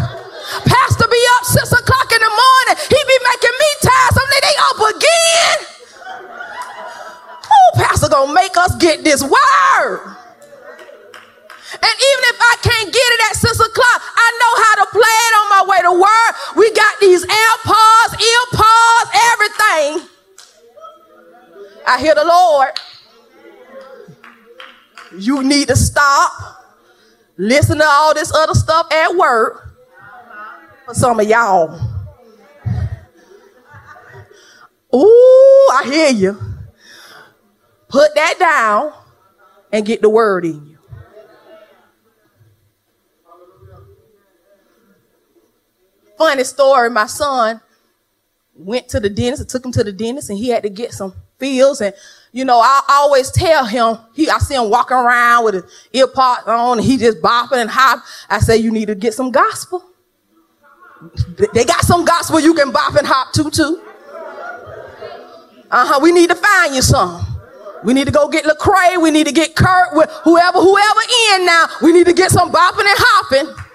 Pastor 0.65 1.07
be 1.07 1.21
up 1.39 1.45
six 1.45 1.71
o'clock 1.71 2.11
in 2.11 2.19
the 2.19 2.33
morning. 2.33 2.75
He 2.89 2.99
be 2.99 3.17
making 3.23 3.55
me 3.55 3.69
tired. 3.81 4.13
Something 4.17 4.41
they 4.43 4.57
up 4.67 4.79
again. 4.91 5.57
Oh, 7.47 7.69
Pastor 7.75 8.09
gonna 8.09 8.33
make 8.33 8.57
us 8.57 8.75
get 8.75 9.03
this 9.03 9.23
word. 9.23 10.17
And 11.83 11.91
even 11.91 12.23
if 12.29 12.37
I 12.39 12.55
can't 12.61 12.93
get 12.93 13.09
it 13.13 13.21
at 13.29 13.35
six 13.35 13.59
o'clock, 13.59 14.01
I 14.15 14.27
know 14.39 14.53
how 14.63 14.75
to 14.83 14.91
play 14.91 15.01
it 15.01 15.33
on 15.41 15.47
my 15.49 15.63
way 15.67 15.81
to 15.81 15.93
work. 15.99 16.55
We 16.55 16.71
got 16.73 16.99
these 16.99 17.25
AirPods, 17.25 18.11
earpods, 18.21 19.09
everything. 19.33 20.09
I 21.87 21.99
hear 21.99 22.15
the 22.15 22.25
Lord. 22.25 22.69
You 25.17 25.43
need 25.43 25.67
to 25.67 25.75
stop, 25.75 26.31
listen 27.35 27.79
to 27.79 27.85
all 27.85 28.13
this 28.13 28.33
other 28.33 28.53
stuff 28.53 28.87
at 28.93 29.15
work 29.15 29.75
for 30.85 30.93
some 30.93 31.19
of 31.19 31.27
y'all. 31.27 31.79
Ooh, 34.93 35.69
I 35.73 35.83
hear 35.85 36.09
you. 36.11 36.39
Put 37.87 38.15
that 38.15 38.39
down 38.39 38.93
and 39.71 39.85
get 39.85 40.01
the 40.01 40.09
word 40.09 40.45
in 40.45 40.65
you. 40.65 40.77
Funny 46.21 46.43
story, 46.43 46.87
my 46.91 47.07
son 47.07 47.59
went 48.53 48.87
to 48.89 48.99
the 48.99 49.09
dentist, 49.09 49.41
I 49.41 49.45
took 49.51 49.65
him 49.65 49.71
to 49.71 49.83
the 49.83 49.91
dentist, 49.91 50.29
and 50.29 50.37
he 50.37 50.49
had 50.49 50.61
to 50.61 50.69
get 50.69 50.93
some 50.93 51.15
fills 51.39 51.81
and 51.81 51.95
you 52.31 52.45
know, 52.45 52.59
I 52.59 52.83
always 52.87 53.31
tell 53.31 53.65
him, 53.65 53.97
he, 54.13 54.29
I 54.29 54.37
see 54.37 54.53
him 54.53 54.69
walking 54.69 54.95
around 54.95 55.45
with 55.45 55.55
his 55.55 55.63
ear 55.93 56.05
pods 56.05 56.47
on 56.47 56.77
and 56.77 56.87
he 56.87 56.95
just 56.97 57.21
bopping 57.21 57.57
and 57.57 57.69
hop. 57.69 58.03
I 58.29 58.37
say, 58.37 58.57
you 58.57 58.71
need 58.71 58.85
to 58.85 58.95
get 58.95 59.15
some 59.15 59.31
gospel. 59.31 59.83
They 61.55 61.65
got 61.65 61.81
some 61.81 62.05
gospel 62.05 62.39
you 62.39 62.53
can 62.53 62.71
bop 62.71 62.95
and 62.95 63.07
hop 63.07 63.33
to 63.33 63.49
too. 63.49 63.81
Uh-huh. 65.71 65.99
We 66.03 66.11
need 66.11 66.29
to 66.29 66.35
find 66.35 66.75
you 66.75 66.83
some. 66.83 67.25
We 67.83 67.93
need 67.95 68.05
to 68.05 68.11
go 68.11 68.29
get 68.29 68.45
Lecrae. 68.45 69.01
We 69.01 69.09
need 69.09 69.25
to 69.25 69.33
get 69.33 69.55
Kurt. 69.55 69.89
Whoever, 70.23 70.59
whoever 70.59 71.01
in 71.33 71.45
now. 71.47 71.65
We 71.81 71.91
need 71.91 72.05
to 72.05 72.13
get 72.13 72.29
some 72.29 72.51
bopping 72.51 72.85
and 72.85 72.97
hopping. 72.97 73.65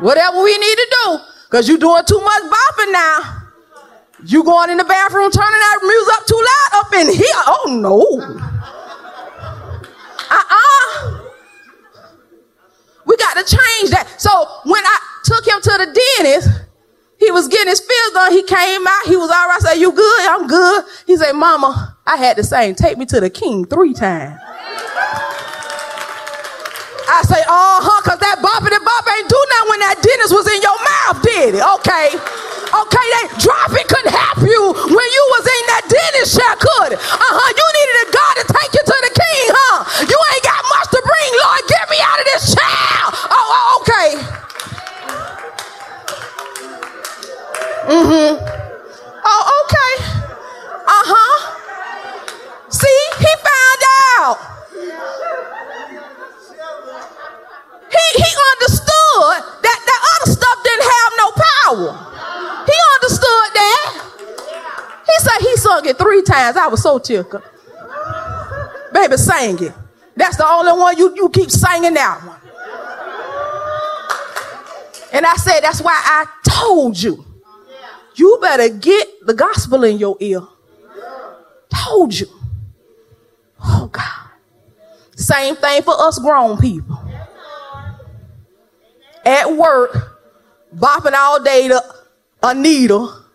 Whatever 0.00 0.42
we 0.42 0.56
need 0.56 0.76
to 0.76 0.96
do. 1.04 1.18
Cause 1.50 1.68
you 1.68 1.78
doing 1.78 2.02
too 2.06 2.20
much 2.20 2.42
bopping 2.42 2.92
now. 2.92 3.42
You 4.24 4.42
going 4.42 4.70
in 4.70 4.78
the 4.78 4.84
bathroom 4.84 5.30
turning 5.30 5.60
that 5.60 5.78
music 5.82 6.14
up 6.14 6.26
too 6.26 6.36
loud 6.36 6.84
up 6.84 6.92
in 6.94 7.14
here? 7.14 7.42
Oh 7.46 7.78
no. 7.80 8.00
Uh-uh. 10.30 11.20
We 13.06 13.16
got 13.16 13.34
to 13.34 13.44
change 13.56 13.90
that. 13.90 14.12
So 14.18 14.30
when 14.64 14.82
I 14.84 14.98
took 15.24 15.46
him 15.46 15.60
to 15.60 15.70
the 15.70 16.00
dentist, 16.18 16.48
he 17.18 17.30
was 17.30 17.48
getting 17.48 17.68
his 17.68 17.80
fillings 17.80 18.12
done. 18.12 18.32
He 18.32 18.42
came 18.42 18.86
out. 18.86 19.06
He 19.06 19.16
was 19.16 19.30
all 19.30 19.48
right. 19.48 19.56
I 19.56 19.58
said, 19.60 19.74
you 19.74 19.92
good? 19.92 20.28
I'm 20.28 20.46
good. 20.46 20.84
He 21.06 21.16
said, 21.16 21.32
mama, 21.32 21.96
I 22.06 22.16
had 22.16 22.36
the 22.36 22.44
same. 22.44 22.74
Take 22.74 22.98
me 22.98 23.06
to 23.06 23.20
the 23.20 23.30
king 23.30 23.64
three 23.64 23.94
times. 23.94 24.40
I 27.06 27.22
say, 27.22 27.38
uh-huh, 27.38 28.02
cause 28.02 28.18
that 28.18 28.42
boppity 28.42 28.82
bop 28.82 29.06
ain't 29.06 29.30
do 29.30 29.38
nothing 29.38 29.68
when 29.70 29.80
that 29.86 29.96
dentist 30.02 30.34
was 30.34 30.46
in 30.50 30.58
your 30.58 30.74
mouth, 30.74 31.22
did 31.22 31.54
it? 31.54 31.64
Okay. 31.78 32.18
Okay, 32.66 33.06
they 33.14 33.24
dropping 33.38 33.86
couldn't 33.86 34.10
help 34.10 34.42
you 34.42 34.60
when 34.74 35.08
you 35.14 35.22
was 35.38 35.44
in 35.46 35.64
that 35.70 35.84
dentist 35.86 36.34
chair, 36.34 36.54
could 36.58 36.98
Uh-huh. 36.98 37.48
You 37.54 37.66
needed 37.78 37.96
a 38.02 38.06
God 38.10 38.34
to 38.42 38.44
take 38.50 38.72
you 38.74 38.82
to 38.82 38.96
the 39.06 39.12
king, 39.14 39.44
huh? 39.54 39.78
You 40.02 40.18
ain't 40.18 40.44
got 40.44 40.62
much 40.66 40.90
to 40.90 41.00
bring, 41.00 41.30
Lord. 41.46 41.62
Get 41.70 41.86
me 41.86 41.98
out 42.02 42.18
of 42.18 42.26
this 42.26 42.44
chair. 42.58 42.98
Oh, 43.30 43.46
oh 43.54 43.78
okay. 43.86 44.08
Mm-hmm. 47.86 48.34
Oh, 48.34 48.35
it 65.86 65.98
three 65.98 66.22
times. 66.22 66.56
I 66.56 66.66
was 66.68 66.82
so 66.82 66.98
tickled. 66.98 67.42
Baby, 68.92 69.16
sing 69.16 69.62
it. 69.62 69.72
That's 70.16 70.36
the 70.36 70.46
only 70.46 70.72
one 70.72 70.96
you, 70.96 71.14
you 71.14 71.28
keep 71.28 71.50
singing 71.50 71.94
that 71.94 72.24
one. 72.24 72.40
And 75.12 75.24
I 75.24 75.36
said, 75.36 75.60
that's 75.60 75.80
why 75.80 75.94
I 75.94 76.26
told 76.48 77.00
you. 77.00 77.24
You 78.16 78.38
better 78.40 78.70
get 78.70 79.26
the 79.26 79.34
gospel 79.34 79.84
in 79.84 79.98
your 79.98 80.16
ear. 80.20 80.40
Told 81.72 82.18
you. 82.18 82.26
Oh 83.62 83.88
God. 83.92 84.30
Same 85.14 85.56
thing 85.56 85.82
for 85.82 85.94
us 85.98 86.18
grown 86.18 86.58
people. 86.58 86.98
At 89.24 89.52
work, 89.52 90.20
bopping 90.74 91.14
all 91.14 91.42
day 91.42 91.68
to 91.68 91.82
a 92.42 92.54
needle. 92.54 93.25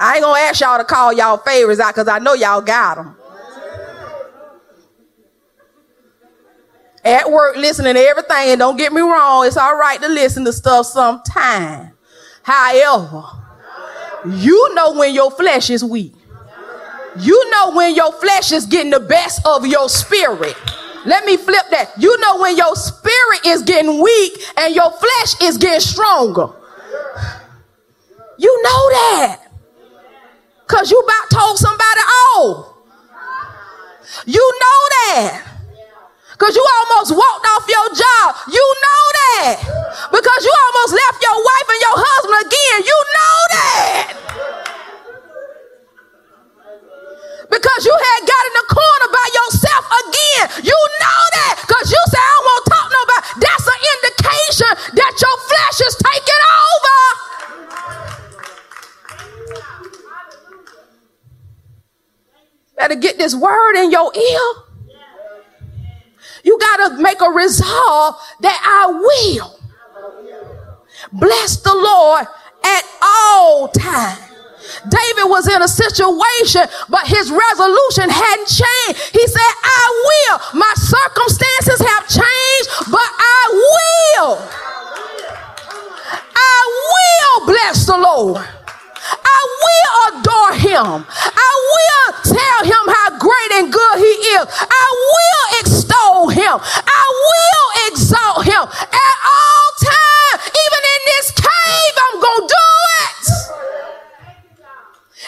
I 0.00 0.14
ain't 0.16 0.22
gonna 0.22 0.40
ask 0.40 0.60
y'all 0.60 0.78
to 0.78 0.84
call 0.84 1.12
y'all 1.12 1.38
favorites 1.38 1.80
out 1.80 1.94
because 1.94 2.08
I 2.08 2.18
know 2.18 2.34
y'all 2.34 2.60
got 2.60 2.96
them. 2.96 3.16
At 7.04 7.30
work, 7.30 7.56
listening 7.56 7.94
to 7.94 8.00
everything, 8.00 8.50
and 8.50 8.58
don't 8.58 8.76
get 8.78 8.92
me 8.92 9.02
wrong, 9.02 9.46
it's 9.46 9.58
all 9.58 9.76
right 9.76 10.00
to 10.00 10.08
listen 10.08 10.44
to 10.46 10.52
stuff 10.52 10.86
sometime. 10.86 11.92
However, 12.42 13.22
you 14.26 14.74
know 14.74 14.92
when 14.94 15.14
your 15.14 15.30
flesh 15.30 15.68
is 15.70 15.84
weak. 15.84 16.14
You 17.18 17.50
know 17.50 17.72
when 17.74 17.94
your 17.94 18.12
flesh 18.12 18.52
is 18.52 18.66
getting 18.66 18.90
the 18.90 19.00
best 19.00 19.46
of 19.46 19.66
your 19.66 19.88
spirit. 19.88 20.56
Let 21.04 21.24
me 21.26 21.36
flip 21.36 21.66
that. 21.70 21.92
You 21.98 22.18
know 22.20 22.40
when 22.40 22.56
your 22.56 22.74
spirit 22.74 23.46
is 23.46 23.62
getting 23.62 24.02
weak 24.02 24.42
and 24.56 24.74
your 24.74 24.90
flesh 24.90 25.42
is 25.42 25.58
getting 25.58 25.80
stronger. 25.80 26.48
You 28.38 28.62
know 28.62 28.90
that. 28.90 29.43
Cause 30.66 30.90
you 30.90 30.98
about 30.98 31.30
told 31.30 31.58
somebody 31.58 32.00
off. 32.36 32.72
You 34.26 34.40
know 34.40 34.80
that. 34.96 35.44
Cause 36.38 36.56
you 36.56 36.64
almost 36.64 37.12
walked 37.12 37.46
off 37.56 37.64
your 37.68 37.88
job. 37.94 38.26
You 38.50 38.64
know 38.84 39.02
that. 39.20 39.54
Because 40.10 40.40
you 40.44 40.52
almost 40.66 40.92
left 40.92 41.18
your 41.22 41.36
wife 41.36 41.68
and 41.68 41.80
your 41.80 41.96
husband 42.00 42.38
again. 42.48 42.78
You 42.84 42.98
know 43.14 43.38
that. 43.54 44.24
because 47.50 47.80
you 47.86 47.94
had 47.94 48.20
got 48.26 48.42
in 48.50 48.54
the 48.60 48.66
corner 48.70 49.08
by 49.14 49.26
yourself 49.30 49.84
again. 50.04 50.46
You 50.68 50.78
know 51.00 51.22
that 51.38 51.54
because 51.62 51.86
you 51.90 52.00
say, 52.10 52.20
I 52.20 52.38
won't 52.44 52.64
talk 52.66 52.86
nobody. 52.90 53.22
That's 53.40 53.66
an 53.66 53.80
indication 53.94 54.72
that 55.00 55.12
your 55.22 55.36
flesh 55.48 55.78
is 55.86 55.94
taking 56.02 56.42
over. 56.44 56.98
Better 62.76 62.96
get 62.96 63.18
this 63.18 63.34
word 63.34 63.76
in 63.76 63.90
your 63.90 64.12
ear. 64.14 64.40
You 66.42 66.58
got 66.58 66.88
to 66.88 67.02
make 67.02 67.20
a 67.20 67.30
resolve 67.30 68.16
that 68.40 68.60
I 68.62 68.90
will 68.92 69.58
bless 71.12 71.56
the 71.58 71.74
Lord 71.74 72.26
at 72.64 72.84
all 73.02 73.68
times. 73.68 74.20
David 74.88 75.30
was 75.30 75.48
in 75.48 75.62
a 75.62 75.68
situation, 75.68 76.62
but 76.88 77.06
his 77.06 77.30
resolution 77.30 78.10
hadn't 78.10 78.48
changed. 78.48 79.12
He 79.12 79.26
said, 79.26 79.52
I 79.62 79.84
will. 80.06 80.58
My 80.58 80.72
circumstances 80.74 81.86
have 81.86 82.08
changed, 82.08 82.90
but 82.90 83.08
I 83.18 83.42
will. 83.54 84.38
I 86.36 87.38
will 87.38 87.46
bless 87.46 87.86
the 87.86 87.96
Lord. 87.96 88.63
I 89.22 89.40
will 89.62 89.94
adore 90.08 90.54
him. 90.58 91.06
I 91.06 91.50
will 91.70 92.08
tell 92.24 92.60
him 92.64 92.84
how 92.88 93.18
great 93.18 93.50
and 93.60 93.72
good 93.72 93.96
he 93.98 94.14
is. 94.38 94.46
I 94.48 94.86
will 95.12 95.44
extol 95.60 96.28
him. 96.28 96.56
I 96.60 97.04
will 97.26 97.68
exalt 97.90 98.44
him 98.44 98.64
at 98.64 99.16
all 99.22 99.66
times. 99.80 100.38
Even 100.50 100.82
in 100.94 101.00
this 101.12 101.26
cave, 101.32 101.94
I'm 102.04 102.16
going 102.20 102.42
to 102.48 102.54
do 102.54 102.66
it. 103.04 103.26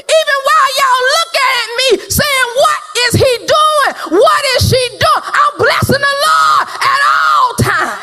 even 0.03 0.39
while 0.47 0.71
y'all 0.79 1.03
looking 1.17 1.51
at 1.63 1.71
me 1.81 1.89
saying, 2.11 2.49
What 2.57 2.81
is 3.09 3.15
he 3.15 3.33
doing? 3.47 3.93
What 4.21 4.43
is 4.57 4.69
she 4.69 4.83
doing? 4.99 5.25
I'm 5.25 5.55
blessing 5.59 6.03
the 6.03 6.17
Lord 6.27 6.65
at 6.81 7.01
all 7.07 7.49
times. 7.61 8.03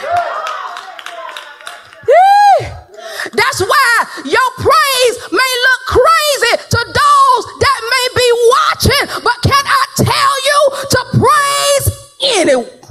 That's 3.33 3.61
why 3.61 4.05
your 4.25 4.49
may 5.31 5.51
look 5.67 5.81
crazy 5.87 6.55
to 6.69 6.79
those 6.85 7.43
that 7.59 7.79
may 7.93 8.07
be 8.15 8.29
watching, 8.55 9.03
but 9.23 9.37
can 9.43 9.63
I 9.65 9.83
tell 9.97 10.35
you 10.49 10.59
to 10.93 10.99
praise 11.19 11.85
anyone? 12.39 12.83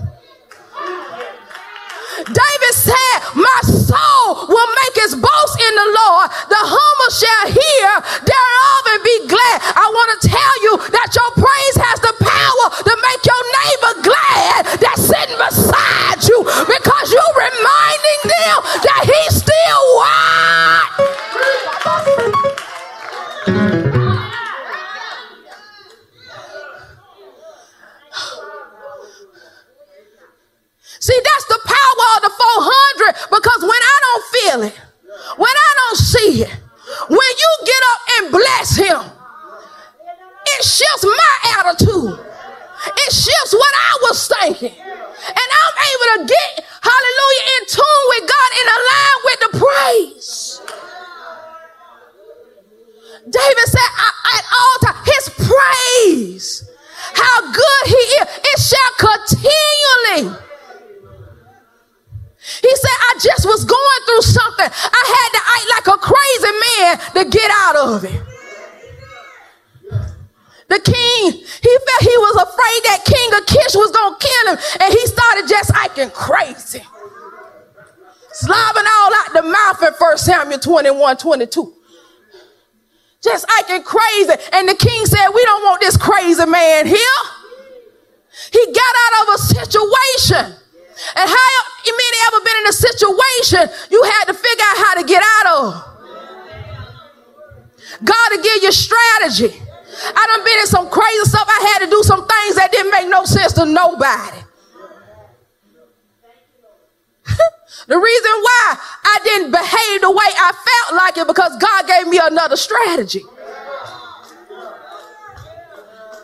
David 2.28 2.74
said, 2.76 3.16
My 3.34 3.60
soul 3.66 4.46
will 4.46 4.70
make 4.84 4.96
its 5.02 5.14
boast 5.16 5.56
in 5.58 5.74
the 5.74 5.88
Lord. 5.90 6.26
The 6.48 6.62
humble 6.62 7.12
shall 7.12 7.46
hear 7.50 7.90
thereof 8.22 8.82
and 8.94 9.02
be 9.02 9.16
glad. 9.26 9.58
I 9.74 9.86
want 9.90 10.08
to 10.16 10.28
tell 10.28 10.54
you 10.62 10.72
that 10.92 11.08
your 11.16 11.30
praise 11.34 11.76
has 11.82 11.98
the 11.98 12.14
power 12.22 12.66
to 12.86 12.92
make 12.94 13.22
your 13.26 13.42
neighbor 13.58 13.92
glad 14.06 14.21
it, 34.60 34.76
when 35.36 35.50
I 35.50 35.70
don't 35.80 35.96
see 35.96 36.42
it, 36.42 36.52
when 37.08 37.32
you 37.42 37.50
get 37.64 37.82
up 37.92 38.00
and 38.18 38.30
bless 38.30 38.76
him, 38.76 39.00
it 40.44 40.64
shifts 40.64 41.04
my 41.04 41.34
attitude. 41.58 42.18
It 42.84 43.12
shifts 43.12 43.54
what 43.54 43.74
I 43.74 43.98
was 44.02 44.28
thinking. 44.28 44.76
And 44.76 45.48
I'm 45.60 45.76
able 45.88 46.08
to 46.18 46.26
get, 46.28 46.64
hallelujah, 46.82 47.44
in 47.56 47.66
tune 47.66 48.04
with 48.08 48.24
God 48.28 48.50
and 48.58 48.68
align 48.76 49.16
with 49.24 49.40
the 49.40 49.50
praise. 49.62 50.60
David 53.30 53.66
said, 53.66 53.90
at 54.34 54.44
all 54.50 54.76
times, 54.82 55.06
his 55.06 55.24
praise, 55.48 56.70
how 57.14 57.52
good 57.52 57.84
he 57.86 58.02
is, 58.18 58.26
it 58.44 58.58
shall 58.60 58.92
continually 58.98 60.36
he 62.60 62.72
said, 62.76 62.96
I 63.08 63.18
just 63.20 63.46
was 63.46 63.64
going 63.64 64.00
through 64.06 64.22
something. 64.22 64.68
I 64.68 65.02
had 65.16 65.30
to 65.32 65.42
act 65.54 65.66
like 65.72 65.86
a 65.94 65.98
crazy 66.02 66.52
man 66.66 66.90
to 67.16 67.22
get 67.30 67.50
out 67.50 67.76
of 67.76 68.04
it. 68.04 68.20
The 70.68 70.80
king, 70.80 71.32
he 71.32 71.72
felt 71.84 72.00
he 72.00 72.16
was 72.16 72.36
afraid 72.48 72.80
that 72.88 73.04
King 73.04 73.28
Achish 73.44 73.76
was 73.76 73.90
going 73.90 74.14
to 74.14 74.26
kill 74.26 74.52
him, 74.52 74.58
and 74.80 74.92
he 74.92 75.06
started 75.06 75.46
just 75.46 75.70
acting 75.74 76.10
crazy. 76.10 76.82
Slobbing 78.32 78.88
all 78.88 79.12
out 79.14 79.32
the 79.34 79.42
mouth 79.42 79.82
in 79.82 79.92
1 79.92 80.18
Samuel 80.18 80.58
21 80.58 81.16
22. 81.18 81.74
Just 83.22 83.46
acting 83.60 83.82
crazy. 83.82 84.32
And 84.52 84.68
the 84.68 84.74
king 84.74 85.04
said, 85.06 85.28
We 85.28 85.44
don't 85.44 85.62
want 85.62 85.80
this 85.80 85.96
crazy 85.96 86.46
man 86.46 86.86
here. 86.86 87.22
He 88.50 88.66
got 88.66 88.94
out 89.04 89.28
of 89.28 89.34
a 89.34 89.38
situation 89.38 90.56
and 91.16 91.28
how 91.28 91.48
in 92.62 92.68
a 92.68 92.72
situation 92.72 93.68
you 93.90 94.02
had 94.02 94.24
to 94.26 94.34
figure 94.34 94.64
out 94.70 94.76
how 94.76 94.94
to 95.00 95.04
get 95.06 95.22
out 95.22 95.46
of? 95.58 95.92
God 98.04 98.28
to 98.30 98.42
give 98.42 98.62
you 98.62 98.72
strategy. 98.72 99.62
I 100.16 100.26
done 100.26 100.44
been 100.44 100.58
in 100.58 100.66
some 100.66 100.88
crazy 100.88 101.24
stuff. 101.24 101.46
I 101.46 101.72
had 101.74 101.84
to 101.84 101.90
do 101.90 102.02
some 102.02 102.26
things 102.26 102.56
that 102.56 102.72
didn't 102.72 102.90
make 102.90 103.08
no 103.08 103.24
sense 103.24 103.52
to 103.54 103.66
nobody. 103.66 104.38
the 107.86 107.98
reason 107.98 108.32
why 108.42 108.78
I 109.04 109.18
didn't 109.22 109.50
behave 109.50 110.00
the 110.00 110.10
way 110.10 110.24
I 110.24 110.52
felt 110.52 110.96
like 110.96 111.16
it 111.18 111.26
because 111.26 111.56
God 111.58 111.86
gave 111.86 112.08
me 112.08 112.18
another 112.22 112.56
strategy. 112.56 113.22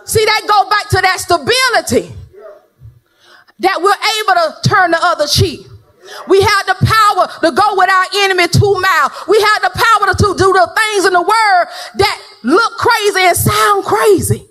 See, 0.05 0.25
that 0.25 0.43
go 0.49 0.69
back 0.71 0.89
to 0.89 1.01
that 1.03 1.21
stability 1.21 2.15
that 3.59 3.83
we're 3.83 3.93
able 3.93 4.35
to 4.41 4.69
turn 4.69 4.93
the 4.93 4.99
other 5.01 5.27
cheek. 5.27 5.67
We 6.27 6.41
had 6.41 6.63
the 6.65 6.77
power 6.85 7.29
to 7.43 7.51
go 7.53 7.77
with 7.77 7.91
our 7.91 8.07
enemy 8.25 8.49
two 8.49 8.75
miles. 8.81 9.13
We 9.29 9.41
had 9.41 9.61
the 9.61 9.71
power 9.75 10.13
to, 10.13 10.35
do 10.39 10.53
the 10.53 10.71
things 10.77 11.05
in 11.07 11.13
the 11.13 11.23
word 11.23 11.65
that 11.97 12.23
look 12.43 12.73
crazy 12.79 13.21
and 13.21 13.37
sound 13.37 13.85
crazy. 13.85 14.47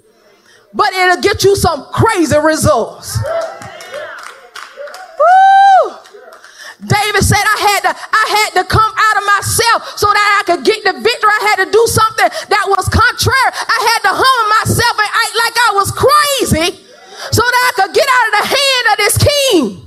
But 0.74 0.93
it'll 0.93 1.22
get 1.22 1.43
you 1.43 1.55
some 1.55 1.86
crazy 1.93 2.38
results. 2.38 3.18
Woo! 5.18 5.95
David 6.86 7.24
said 7.24 7.41
I 7.41 7.58
had 7.58 7.82
to 7.89 7.93
I 7.97 8.26
had 8.38 8.62
to 8.62 8.64
come 8.70 8.93
out 8.93 9.18
of 9.18 9.26
myself 9.26 9.97
so 9.97 10.05
that 10.14 10.30
I 10.38 10.43
could 10.45 10.64
get 10.66 10.84
the 10.84 10.93
victory. 10.93 11.34
I 11.41 11.55
had 11.55 11.66
to 11.66 11.72
do 11.72 11.84
something 11.88 12.30
that 12.53 12.66
was 12.70 12.86
contrary. 12.89 13.49
I 13.49 13.80
had 13.82 13.99
to 14.05 14.14
humble 14.14 14.47
myself 14.62 14.95
and 15.01 15.10
act 15.10 15.34
like 15.41 15.55
I 15.58 15.70
was 15.74 15.89
crazy 15.89 16.86
so 17.32 17.41
that 17.41 17.64
I 17.66 17.82
could 17.82 17.93
get 17.95 18.05
out 18.05 18.26
of 18.30 18.34
the 18.38 18.45
hand 18.53 18.86
of 18.93 18.97
this 19.01 19.18
king. 19.18 19.87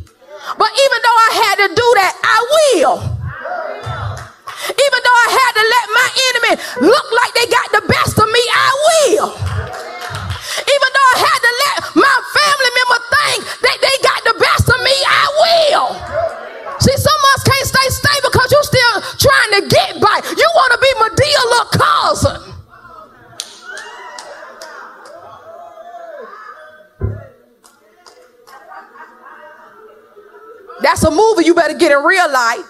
But 0.61 0.77
even 0.77 0.99
though 1.01 1.19
I 1.25 1.31
had 1.41 1.57
to 1.65 1.69
do 1.73 1.89
that, 2.05 2.13
I 2.21 2.37
will. 2.53 3.01
Even 4.69 5.01
though 5.01 5.19
I 5.25 5.29
had 5.33 5.53
to 5.57 5.65
let 5.65 5.85
my 5.97 6.09
enemy 6.29 6.53
look 6.85 7.09
like 7.17 7.33
they 7.33 7.49
got 7.49 7.69
the 7.81 7.85
best 7.89 8.21
of 8.21 8.29
me, 8.29 8.43
I 8.45 8.69
will. 8.85 9.31
Even 10.61 10.89
though 10.93 11.09
I 11.17 11.19
had 11.25 11.41
to 11.49 11.53
let 11.65 11.77
my 11.97 12.17
family 12.37 12.71
member 12.77 13.01
think 13.09 13.30
That's 30.91 31.05
a 31.05 31.11
movie 31.13 31.45
you 31.45 31.55
better 31.55 31.79
get 31.79 31.93
in 31.93 32.03
real 32.03 32.33
life. 32.33 32.67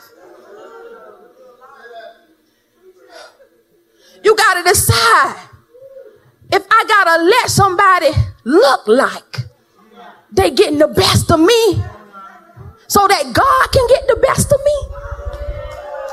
You 4.23 4.37
got 4.37 4.63
to 4.63 4.69
decide 4.69 5.37
if 6.53 6.67
I 6.71 6.85
got 6.87 7.17
to 7.17 7.25
let 7.25 7.49
somebody 7.49 8.11
look 8.45 8.87
like 8.87 9.39
they 10.33 10.51
getting 10.51 10.77
the 10.77 10.89
best 10.89 11.31
of 11.31 11.41
me 11.41 11.83
so 12.89 13.09
that 13.09 13.33
God 13.33 13.73
can 13.73 13.89
get 13.89 14.07
the 14.07 14.17
best 14.17 14.53
of 14.53 14.61
me. 14.67 14.79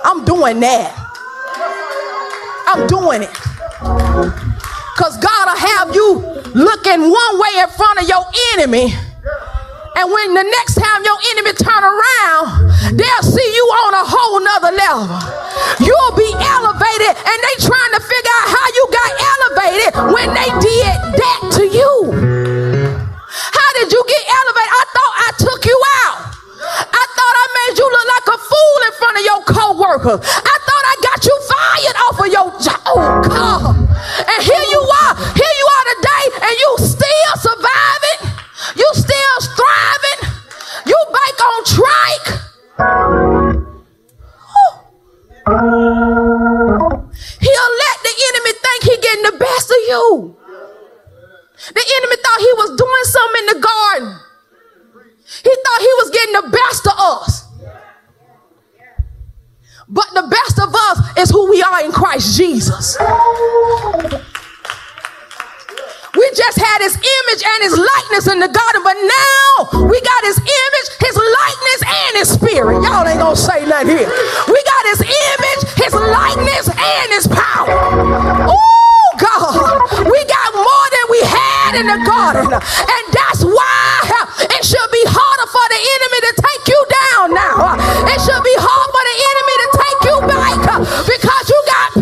I'm 0.06 0.24
doing 0.24 0.62
that. 0.62 0.96
I'm 2.68 2.88
doing 2.88 3.24
it. 3.24 3.34
Because 4.96 5.18
God 5.18 5.46
will 5.46 5.60
have 5.60 5.94
you 5.94 6.14
looking 6.56 7.02
one 7.02 7.38
way 7.38 7.60
in 7.60 7.68
front 7.68 8.02
of 8.02 8.08
your 8.08 8.24
enemy. 8.54 8.94
And 9.98 10.14
when 10.14 10.30
the 10.38 10.46
next 10.46 10.78
time 10.78 11.02
your 11.02 11.18
enemy 11.34 11.58
turn 11.58 11.82
around, 11.82 12.70
they'll 12.94 13.26
see 13.26 13.50
you 13.50 13.66
on 13.82 13.98
a 13.98 14.06
whole 14.06 14.38
nother 14.38 14.70
level. 14.78 15.10
You'll 15.82 16.14
be 16.14 16.30
elevated 16.38 17.18
and 17.18 17.38
they 17.42 17.56
trying 17.66 17.94
to 17.98 18.02
figure 18.06 18.36
out 18.46 18.48
how 18.54 18.68
you 18.78 18.84
got 18.94 19.12
elevated 19.18 19.92
when 20.14 20.30
they 20.38 20.50
did 20.62 20.94
that 21.18 21.40
to 21.58 21.64
you. 21.66 21.94
How 23.26 23.70
did 23.82 23.90
you 23.90 24.02
get 24.06 24.22
elevated? 24.22 24.70
I 24.70 24.84
thought 24.94 25.14
I 25.18 25.30
took 25.42 25.66
you 25.66 25.80
out. 26.06 26.30
I 26.94 27.04
thought 27.18 27.36
I 27.42 27.48
made 27.58 27.76
you 27.82 27.88
look 27.90 28.08
like 28.22 28.28
a 28.30 28.38
fool 28.38 28.80
in 28.86 28.94
front 29.02 29.16
of 29.18 29.24
your 29.26 29.42
co-workers. 29.50 30.22
I 30.22 30.56
thought 30.62 30.86
I 30.94 30.96
got 31.10 31.20
you 31.26 31.36
fired 31.50 31.98
off 32.06 32.18
of 32.22 32.30
your 32.30 32.50
job. 32.62 32.82
Oh 32.86 33.02
God. 33.26 33.74
And 34.30 34.40
here 34.46 34.66
you 34.70 34.82
are. 34.86 35.14
Here 35.34 35.56
you 35.58 35.68
are 35.74 35.86
today 35.90 36.24
and 36.46 36.54
you 36.54 36.72
But 59.90 60.12
the 60.14 60.28
best 60.28 60.60
of 60.60 60.76
us 60.76 61.18
is 61.18 61.30
who 61.32 61.50
we 61.50 61.64
are 61.64 61.84
in 61.84 61.92
Christ 61.92 62.36
Jesus. 62.36 62.98
We 66.18 66.26
just 66.36 66.60
had 66.60 66.82
his 66.84 66.96
image 66.98 67.42
and 67.46 67.60
his 67.64 67.78
likeness 67.78 68.28
in 68.28 68.40
the 68.44 68.52
garden, 68.52 68.82
but 68.84 68.98
now 69.00 69.88
we 69.88 70.02
got 70.02 70.22
his 70.28 70.40
image, 70.44 70.88
his 71.00 71.16
likeness, 71.16 71.80
and 71.88 72.14
his 72.20 72.30
spirit. 72.36 72.84
Y'all 72.84 73.08
ain't 73.08 73.20
gonna 73.20 73.36
say 73.36 73.64
nothing 73.64 73.96
here. 73.96 74.12
We 74.52 74.60
got 74.60 74.84
his 74.92 75.02
image, 75.08 75.62
his 75.80 75.94
likeness, 75.96 76.68
and 76.68 77.08
his 77.14 77.28
power. 77.32 77.72
Oh 78.44 79.10
God, 79.24 80.04
we 80.04 80.20
got 80.26 80.50
more 80.52 80.88
than 80.92 81.06
we 81.16 81.22
had 81.24 81.72
in 81.80 81.88
the 81.88 82.00
garden, 82.04 82.50
and 82.52 83.04
that's 83.14 83.46
why 83.46 83.88
it 84.52 84.66
should 84.66 84.92
be 84.92 85.04
harder 85.08 85.48
for 85.48 85.66
the 85.70 85.80
enemy 85.80 86.20
to 86.28 86.34
take 86.44 86.64
you 86.68 86.82
down 87.08 87.26
now. 87.38 87.78
It 88.10 88.20
should 88.26 88.44
be 88.44 88.58
hard 88.58 88.88
for 88.90 89.04
the 89.06 89.16
enemy 89.16 89.56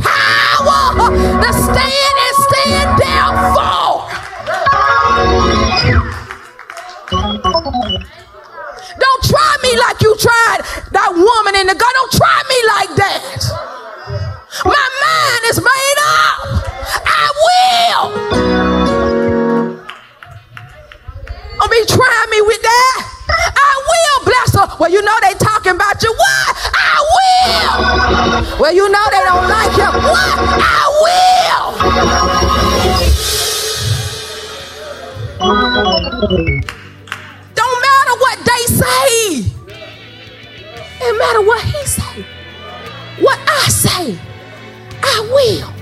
power 0.02 1.12
to 1.42 1.50
stand 1.54 2.16
and 2.26 2.36
stand 2.48 2.90
down 3.00 3.34
for. 3.56 4.06
Don't 8.98 9.24
try 9.24 9.58
me 9.64 9.78
like 9.78 10.02
you 10.02 10.16
tried 10.18 10.62
that 10.92 11.12
woman 11.14 11.56
in 11.60 11.68
the 11.68 11.76
garden. 11.76 11.96
Don't 11.96 12.12
try 12.14 12.42
me 12.50 12.60
like 12.76 12.96
that. 12.98 13.40
My 14.66 14.88
mind 15.04 15.44
is 15.52 15.60
made 15.60 16.00
up. 16.00 16.64
I 17.06 17.26
will. 17.46 18.04
Don't 21.60 21.72
be 21.72 21.86
trying 21.88 22.30
me 22.30 22.42
with 22.42 22.62
that. 22.62 22.98
I 23.28 23.72
will 23.90 24.26
bless 24.26 24.56
her. 24.56 24.68
Well, 24.80 24.92
you 24.92 25.02
know 25.02 25.18
they 25.22 25.34
talking 25.66 25.76
about 25.76 26.04
you. 26.04 26.14
What? 26.14 26.58
I 26.74 27.02
will. 27.16 28.60
Well, 28.60 28.74
you 28.74 28.90
know 28.90 29.04
they 29.12 29.24
don't 29.26 29.50
like 29.50 29.78
you. 29.78 29.86
What? 30.10 30.38
I 30.62 30.84
will. 31.04 31.66
Don't 37.56 37.82
matter 37.82 38.16
what 38.20 38.38
they 38.46 38.66
say. 38.74 39.52
It 41.02 41.18
matter 41.18 41.42
what 41.42 41.64
he 41.64 41.86
say. 41.86 42.26
What 43.20 43.40
I 43.48 43.70
say. 43.70 44.18
I 45.02 45.20
will. 45.32 45.74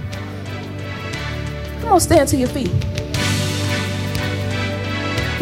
Come 1.82 1.94
on, 1.94 2.00
stand 2.00 2.30
to 2.30 2.38
your 2.38 2.50
feet. 2.50 2.93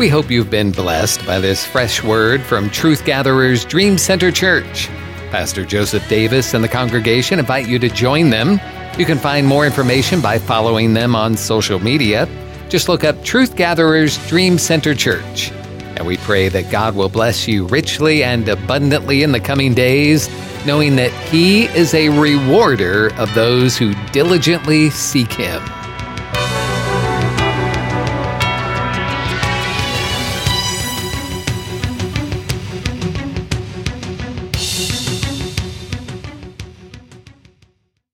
We 0.02 0.10
hope 0.10 0.32
you've 0.32 0.50
been 0.50 0.72
blessed 0.72 1.28
by 1.28 1.38
this 1.38 1.64
fresh 1.64 2.04
word 2.04 2.42
from 2.42 2.72
Truth 2.72 3.06
Gatherers 3.06 3.64
Dream 3.64 4.00
Center 4.00 4.32
Church. 4.32 4.88
Pastor 5.30 5.64
Joseph 5.64 6.10
Davis 6.10 6.56
and 6.56 6.64
the 6.64 6.68
congregation 6.68 7.38
invite 7.38 7.68
you 7.68 7.78
to 7.78 7.88
join 7.88 8.32
them. 8.32 8.60
You 8.98 9.06
can 9.06 9.20
find 9.20 9.46
more 9.46 9.64
information 9.64 10.20
by 10.20 10.40
following 10.40 10.96
them 10.96 11.16
on 11.16 11.38
social 11.38 11.78
media. 11.78 12.28
Just 12.68 12.90
look 12.90 13.04
up 13.04 13.24
Truth 13.24 13.56
Gatherers 13.56 14.18
Dream 14.28 14.58
Center 14.58 14.96
Church. 14.96 15.52
And 15.98 16.08
we 16.08 16.18
pray 16.18 16.50
that 16.50 16.72
God 16.72 16.96
will 16.96 17.08
bless 17.08 17.48
you 17.48 17.68
richly 17.68 18.24
and 18.24 18.50
abundantly 18.50 19.22
in 19.22 19.34
the 19.34 19.40
coming 19.40 19.76
days, 19.76 20.28
knowing 20.66 20.96
that 20.96 21.12
He 21.30 21.66
is 21.66 21.94
a 21.94 22.10
rewarder 22.10 23.14
of 23.20 23.32
those 23.36 23.78
who 23.78 23.94
diligently 24.12 24.90
seek 24.90 25.32
Him. 25.32 25.62